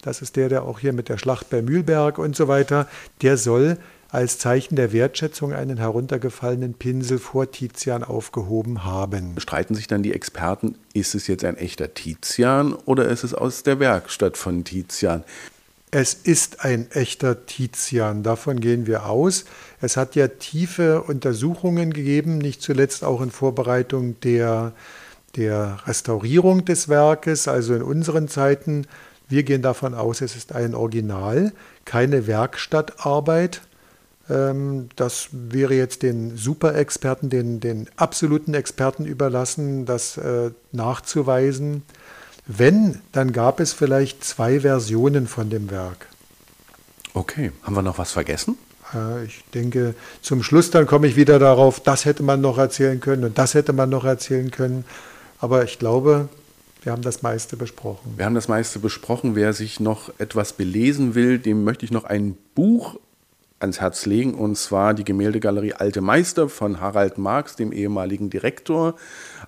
das 0.02 0.22
ist 0.22 0.36
der, 0.36 0.48
der 0.48 0.64
auch 0.64 0.80
hier 0.80 0.94
mit 0.94 1.10
der 1.10 1.18
Schlacht 1.18 1.50
bei 1.50 1.62
Mühlberg 1.62 2.20
und 2.20 2.36
so 2.36 2.48
weiter, 2.48 2.88
der 3.22 3.36
soll 3.36 3.78
als 4.12 4.38
Zeichen 4.38 4.76
der 4.76 4.94
Wertschätzung 4.94 5.54
einen 5.54 5.78
heruntergefallenen 5.78 6.76
Pinsel 6.76 7.18
vor 7.18 7.52
Tizian 7.52 8.04
aufgehoben 8.04 8.86
haben. 8.86 9.40
Streiten 9.40 9.76
sich 9.76 9.88
dann 9.88 10.04
die 10.04 10.14
Experten, 10.14 10.76
ist 10.94 11.16
es 11.16 11.28
jetzt 11.28 11.44
ein 11.44 11.58
echter 11.58 11.94
Tizian 11.96 12.74
oder 12.74 13.08
ist 13.08 13.24
es 13.24 13.34
aus 13.34 13.64
der 13.64 13.80
Werkstatt 13.80 14.38
von 14.38 14.64
Tizian? 14.64 15.24
Es 15.92 16.14
ist 16.14 16.64
ein 16.64 16.90
echter 16.92 17.48
Tizian, 17.48 18.22
davon 18.22 18.60
gehen 18.60 18.86
wir 18.86 19.08
aus. 19.08 19.46
Es 19.82 19.98
hat 19.98 20.16
ja 20.16 20.28
tiefe 20.28 21.04
Untersuchungen 21.04 21.94
gegeben, 21.94 22.38
nicht 22.38 22.62
zuletzt 22.62 23.04
auch 23.04 23.22
in 23.22 23.32
Vorbereitung 23.32 24.20
der, 24.22 24.74
der 25.36 25.80
Restaurierung 25.86 26.66
des 26.66 26.90
Werkes, 26.90 27.48
also 27.48 27.74
in 27.74 27.82
unseren 27.82 28.28
Zeiten. 28.28 28.86
Wir 29.30 29.44
gehen 29.44 29.62
davon 29.62 29.94
aus, 29.94 30.22
es 30.22 30.36
ist 30.36 30.54
ein 30.54 30.76
Original, 30.76 31.54
keine 31.86 32.28
Werkstattarbeit. 32.28 33.62
Ähm, 34.30 34.90
das 34.96 35.30
wäre 35.32 35.76
jetzt 35.76 36.04
den 36.04 36.36
Superexperten, 36.36 37.30
den, 37.30 37.60
den 37.60 37.90
absoluten 37.96 38.54
Experten 38.54 39.06
überlassen, 39.06 39.86
das 39.86 40.18
äh, 40.18 40.52
nachzuweisen. 40.72 41.84
Wenn, 42.46 43.00
dann 43.12 43.32
gab 43.32 43.60
es 43.60 43.74
vielleicht 43.74 44.26
zwei 44.26 44.62
Versionen 44.62 45.28
von 45.28 45.50
dem 45.50 45.70
Werk. 45.70 46.08
Okay, 47.14 47.52
haben 47.64 47.76
wir 47.76 47.82
noch 47.82 47.98
was 47.98 48.12
vergessen? 48.12 48.58
Ich 49.26 49.44
denke, 49.54 49.94
zum 50.22 50.42
Schluss 50.42 50.72
dann 50.72 50.88
komme 50.88 51.08
ich 51.08 51.16
wieder 51.16 51.38
darauf, 51.38 51.80
das 51.80 52.06
hätte 52.06 52.24
man 52.24 52.42
noch 52.42 52.58
erzählen 52.58 53.00
können 53.00 53.24
und 53.24 53.38
das 53.38 53.54
hätte 53.54 53.72
man 53.72 53.90
noch 53.90 54.04
erzählen 54.04 54.50
können. 54.50 54.84
Aber 55.40 55.64
ich 55.64 55.78
glaube, 55.78 56.28
wir 56.82 56.92
haben 56.92 57.02
das 57.02 57.22
meiste 57.22 57.56
besprochen. 57.56 58.14
Wir 58.18 58.26
haben 58.26 58.36
das 58.36 58.48
meiste 58.48 58.80
besprochen. 58.80 59.36
Wer 59.36 59.54
sich 59.54 59.80
noch 59.80 60.12
etwas 60.18 60.54
belesen 60.54 61.14
will, 61.14 61.38
dem 61.38 61.64
möchte 61.64 61.86
ich 61.86 61.92
noch 61.92 62.06
ein 62.06 62.38
Buch 62.56 62.96
ans 63.60 63.82
Herz 63.82 64.06
legen, 64.06 64.34
und 64.34 64.58
zwar 64.58 64.94
die 64.94 65.04
Gemäldegalerie 65.04 65.74
Alte 65.74 66.02
Meister 66.02 66.48
von 66.48 66.80
Harald 66.80 67.18
Marx, 67.18 67.58
dem 67.58 67.72
ehemaligen 67.72 68.30
Direktor. 68.30 68.96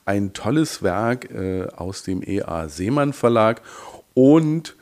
Ein 0.06 0.34
tolles 0.34 0.84
Werk 0.84 1.32
äh, 1.32 1.68
aus 1.76 2.04
dem 2.04 2.22
E.A. 2.22 2.68
Seemann 2.68 3.14
Verlag. 3.14 3.62
Und 4.14 4.76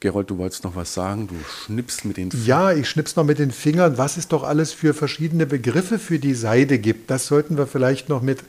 Gerold, 0.00 0.30
du 0.30 0.38
wolltest 0.38 0.62
noch 0.62 0.76
was 0.76 0.94
sagen, 0.94 1.26
du 1.26 1.34
schnippst 1.44 2.04
mit 2.04 2.18
den 2.18 2.30
Fingern. 2.30 2.46
Ja, 2.46 2.72
ich 2.72 2.88
schnipp's 2.88 3.16
noch 3.16 3.24
mit 3.24 3.40
den 3.40 3.50
Fingern, 3.50 3.98
was 3.98 4.16
es 4.16 4.28
doch 4.28 4.44
alles 4.44 4.72
für 4.72 4.94
verschiedene 4.94 5.44
Begriffe 5.44 5.98
für 5.98 6.20
die 6.20 6.34
Seide 6.34 6.78
gibt. 6.78 7.10
Das 7.10 7.26
sollten 7.26 7.56
wir 7.56 7.66
vielleicht 7.66 8.08
noch 8.08 8.22
mit 8.22 8.44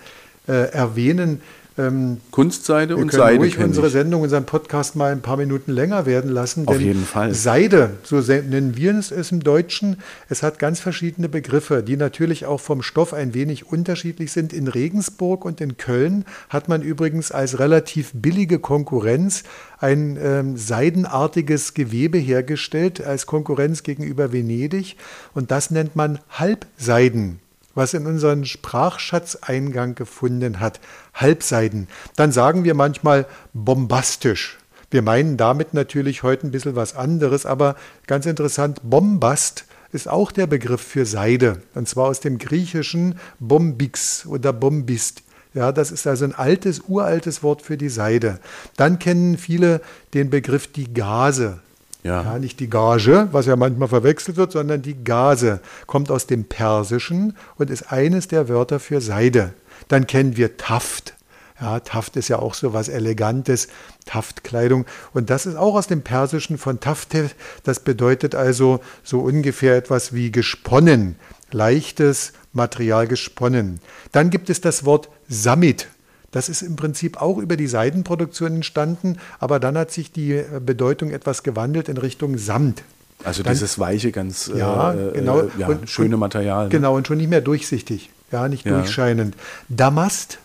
äh, 0.48 0.72
erwähnen. 0.72 1.42
Ähm, 1.80 2.18
Kunstseide 2.32 2.98
und 2.98 3.12
Seide. 3.12 3.22
Wir 3.22 3.28
können 3.38 3.40
ruhig 3.40 3.58
unsere 3.58 3.90
Sendung, 3.90 4.22
unseren 4.22 4.46
Podcast 4.46 4.98
mal 4.98 5.14
ein 5.14 5.22
paar 5.22 5.38
Minuten 5.38 5.72
länger 5.72 6.06
werden 6.06 6.30
lassen. 6.30 6.68
Auf 6.68 6.80
jeden 6.80 7.06
Fall. 7.06 7.34
Seide, 7.34 7.92
so 8.04 8.20
nennen 8.20 8.76
wir 8.76 8.96
es 8.96 9.32
im 9.32 9.40
Deutschen, 9.42 9.98
es 10.28 10.44
hat 10.44 10.60
ganz 10.60 10.82
verschiedene 10.82 11.30
Begriffe, 11.30 11.82
die 11.82 11.96
natürlich 11.96 12.46
auch 12.46 12.60
vom 12.60 12.82
Stoff 12.82 13.14
ein 13.14 13.34
wenig 13.34 13.68
unterschiedlich 13.68 14.34
sind. 14.34 14.52
In 14.52 14.68
Regensburg 14.68 15.46
und 15.46 15.62
in 15.62 15.78
Köln 15.78 16.26
hat 16.50 16.68
man 16.68 16.82
übrigens 16.82 17.32
als 17.32 17.60
relativ 17.60 18.12
billige 18.14 18.60
Konkurrenz 18.60 19.44
ein 19.80 20.18
ähm, 20.22 20.58
seidenartiges 20.58 21.74
Gewebe 21.74 22.18
hergestellt 22.18 23.02
als 23.02 23.26
Konkurrenz 23.26 23.84
gegenüber 23.84 24.34
Venedig 24.34 24.98
und 25.34 25.52
das 25.52 25.72
nennt 25.72 25.96
man 25.96 26.20
Halbseiden 26.30 27.40
was 27.76 27.94
in 27.94 28.06
unseren 28.06 28.46
Sprachschatz 28.46 29.38
Eingang 29.42 29.96
gefunden 29.96 30.60
hat. 30.60 30.80
Halbseiden. 31.14 31.88
Dann 32.16 32.32
sagen 32.32 32.64
wir 32.64 32.74
manchmal 32.74 33.26
bombastisch. 33.54 34.58
Wir 34.92 35.02
meinen 35.02 35.38
damit 35.38 35.74
natürlich 35.74 36.24
heute 36.24 36.48
ein 36.48 36.52
bisschen 36.52 36.76
was 36.76 36.96
anderes, 36.96 37.46
aber 37.46 37.76
ganz 38.08 38.26
interessant, 38.26 38.82
Bombast 38.84 39.66
ist 39.92 40.08
auch 40.08 40.32
der 40.32 40.48
Begriff 40.48 40.82
für 40.82 41.06
Seide, 41.06 41.62
und 41.76 41.88
zwar 41.88 42.08
aus 42.08 42.20
dem 42.20 42.38
griechischen 42.38 43.20
Bombix 43.40 44.26
oder 44.26 44.54
Bombist. 44.54 45.24
Ja, 45.54 45.72
das 45.72 45.92
ist 45.92 46.06
also 46.06 46.26
ein 46.26 46.36
altes, 46.36 46.82
uraltes 46.88 47.42
Wort 47.42 47.64
für 47.64 47.76
die 47.76 47.90
Seide. 47.90 48.40
Dann 48.78 49.00
kennen 49.00 49.38
viele 49.38 49.82
den 50.14 50.30
Begriff 50.30 50.72
die 50.72 50.94
Gase. 50.94 51.60
Ja. 52.04 52.24
ja. 52.24 52.40
nicht 52.40 52.60
die 52.60 52.70
Gage, 52.70 53.28
was 53.32 53.46
ja 53.46 53.56
manchmal 53.56 53.90
verwechselt 53.90 54.38
wird, 54.38 54.52
sondern 54.52 54.82
die 54.82 55.04
Gase 55.04 55.60
kommt 55.86 56.12
aus 56.12 56.28
dem 56.28 56.46
Persischen 56.46 57.36
und 57.58 57.70
ist 57.70 57.92
eines 57.92 58.28
der 58.28 58.48
Wörter 58.48 58.80
für 58.80 59.02
Seide. 59.02 59.54
Dann 59.88 60.08
kennen 60.08 60.38
wir 60.38 60.58
Taft. 60.58 61.14
Ja, 61.60 61.82
Taft 61.82 62.16
ist 62.16 62.30
ja 62.30 62.40
auch 62.40 62.54
so 62.54 62.74
was 62.74 62.88
Elegantes, 62.88 63.68
Taftkleidung. 64.06 64.86
Und 65.14 65.30
das 65.30 65.46
ist 65.46 65.56
auch 65.56 65.76
aus 65.76 65.88
dem 65.88 66.04
Persischen 66.04 66.58
von 66.58 66.80
Tafte. 66.80 67.30
Das 67.64 67.82
bedeutet 67.82 68.34
also 68.34 68.80
so 69.04 69.20
ungefähr 69.20 69.76
etwas 69.76 70.14
wie 70.14 70.32
gesponnen, 70.32 71.18
leichtes 71.52 72.32
Material 72.54 73.08
gesponnen. 73.08 73.82
Dann 74.14 74.30
gibt 74.30 74.50
es 74.50 74.62
das 74.62 74.86
Wort 74.86 75.10
Samit. 75.28 75.88
Das 76.32 76.50
ist 76.50 76.62
im 76.62 76.76
Prinzip 76.76 77.22
auch 77.22 77.38
über 77.38 77.58
die 77.58 77.68
Seidenproduktion 77.68 78.56
entstanden, 78.56 79.18
aber 79.40 79.60
dann 79.60 79.78
hat 79.78 79.92
sich 79.92 80.12
die 80.12 80.34
äh, 80.34 80.46
Bedeutung 80.64 81.12
etwas 81.12 81.44
gewandelt 81.44 81.90
in 81.90 81.98
Richtung 81.98 82.38
Samt. 82.38 82.84
Also 83.24 83.44
dann, 83.44 83.54
dieses 83.54 83.80
weiche, 83.80 84.12
ganz 84.12 84.50
ja, 84.54 84.94
äh, 84.94 85.12
genau, 85.14 85.44
ja, 85.58 85.68
und, 85.68 85.90
schöne 85.90 86.18
Material. 86.18 86.66
Ne? 86.66 86.70
Genau, 86.70 86.96
und 86.96 87.08
schon 87.08 87.18
nicht 87.18 87.30
mehr 87.30 87.42
durchsichtig, 87.42 88.10
ja, 88.32 88.48
nicht 88.48 88.66
ja. 88.66 88.78
durchscheinend. 88.78 89.36
Damast, 89.68 90.40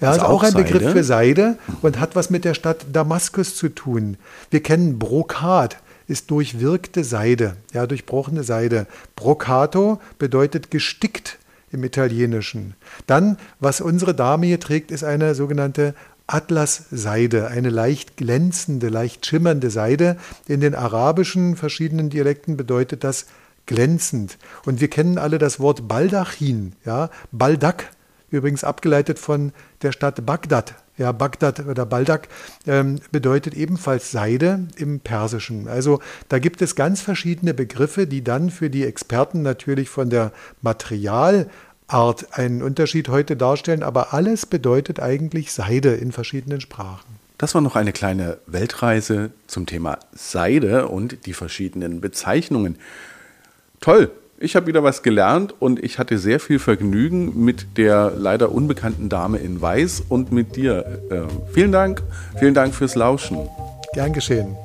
ja, 0.00 0.12
ist 0.12 0.20
auch 0.20 0.42
ein 0.42 0.52
Seide? 0.52 0.64
Begriff 0.64 0.92
für 0.92 1.04
Seide 1.04 1.58
und 1.80 1.98
hat 1.98 2.16
was 2.16 2.30
mit 2.30 2.44
der 2.44 2.54
Stadt 2.54 2.84
Damaskus 2.92 3.56
zu 3.56 3.70
tun. 3.70 4.16
Wir 4.50 4.62
kennen 4.62 4.98
Brokat, 4.98 5.78
ist 6.06 6.30
durchwirkte 6.30 7.02
Seide, 7.02 7.56
ja, 7.72 7.86
durchbrochene 7.86 8.42
Seide. 8.42 8.86
Brocato 9.16 10.00
bedeutet 10.18 10.70
gestickt 10.70 11.37
im 11.72 11.84
Italienischen. 11.84 12.74
Dann, 13.06 13.38
was 13.60 13.80
unsere 13.80 14.14
Dame 14.14 14.46
hier 14.46 14.60
trägt, 14.60 14.90
ist 14.90 15.04
eine 15.04 15.34
sogenannte 15.34 15.94
Atlasseide, 16.26 17.48
eine 17.48 17.70
leicht 17.70 18.16
glänzende, 18.16 18.88
leicht 18.88 19.24
schimmernde 19.26 19.70
Seide. 19.70 20.16
In 20.46 20.60
den 20.60 20.74
arabischen 20.74 21.56
verschiedenen 21.56 22.10
Dialekten 22.10 22.56
bedeutet 22.56 23.02
das 23.02 23.26
glänzend. 23.66 24.38
Und 24.64 24.80
wir 24.80 24.88
kennen 24.88 25.18
alle 25.18 25.38
das 25.38 25.58
Wort 25.58 25.88
Baldachin, 25.88 26.74
ja, 26.84 27.10
Baldak, 27.32 27.90
übrigens 28.30 28.62
abgeleitet 28.62 29.18
von 29.18 29.52
der 29.82 29.92
Stadt 29.92 30.24
Bagdad. 30.26 30.74
Ja, 30.98 31.12
Bagdad 31.12 31.64
oder 31.66 31.86
Baldak 31.86 32.28
ähm, 32.66 33.00
bedeutet 33.12 33.54
ebenfalls 33.54 34.10
Seide 34.10 34.66
im 34.76 35.00
Persischen. 35.00 35.68
Also 35.68 36.00
da 36.28 36.40
gibt 36.40 36.60
es 36.60 36.74
ganz 36.74 37.00
verschiedene 37.00 37.54
Begriffe, 37.54 38.06
die 38.06 38.24
dann 38.24 38.50
für 38.50 38.68
die 38.68 38.84
Experten 38.84 39.42
natürlich 39.42 39.88
von 39.88 40.10
der 40.10 40.32
Materialart 40.60 41.48
einen 42.32 42.62
Unterschied 42.62 43.08
heute 43.08 43.36
darstellen, 43.36 43.84
aber 43.84 44.12
alles 44.12 44.44
bedeutet 44.44 45.00
eigentlich 45.00 45.52
Seide 45.52 45.94
in 45.94 46.10
verschiedenen 46.10 46.60
Sprachen. 46.60 47.18
Das 47.38 47.54
war 47.54 47.62
noch 47.62 47.76
eine 47.76 47.92
kleine 47.92 48.38
Weltreise 48.46 49.30
zum 49.46 49.66
Thema 49.66 50.00
Seide 50.12 50.88
und 50.88 51.26
die 51.26 51.34
verschiedenen 51.34 52.00
Bezeichnungen. 52.00 52.76
Toll, 53.80 54.10
ich 54.40 54.56
habe 54.56 54.66
wieder 54.66 54.82
was 54.82 55.02
gelernt 55.02 55.54
und 55.58 55.82
ich 55.82 55.98
hatte 55.98 56.18
sehr 56.18 56.40
viel 56.40 56.58
Vergnügen 56.58 57.44
mit 57.44 57.76
der 57.76 58.12
leider 58.16 58.52
unbekannten 58.52 59.08
Dame 59.08 59.38
in 59.38 59.60
Weiß 59.60 60.02
und 60.08 60.32
mit 60.32 60.56
dir. 60.56 61.02
Äh, 61.10 61.52
vielen 61.52 61.72
Dank, 61.72 62.02
vielen 62.38 62.54
Dank 62.54 62.74
fürs 62.74 62.94
Lauschen. 62.94 63.38
Gern 63.94 64.12
geschehen. 64.12 64.56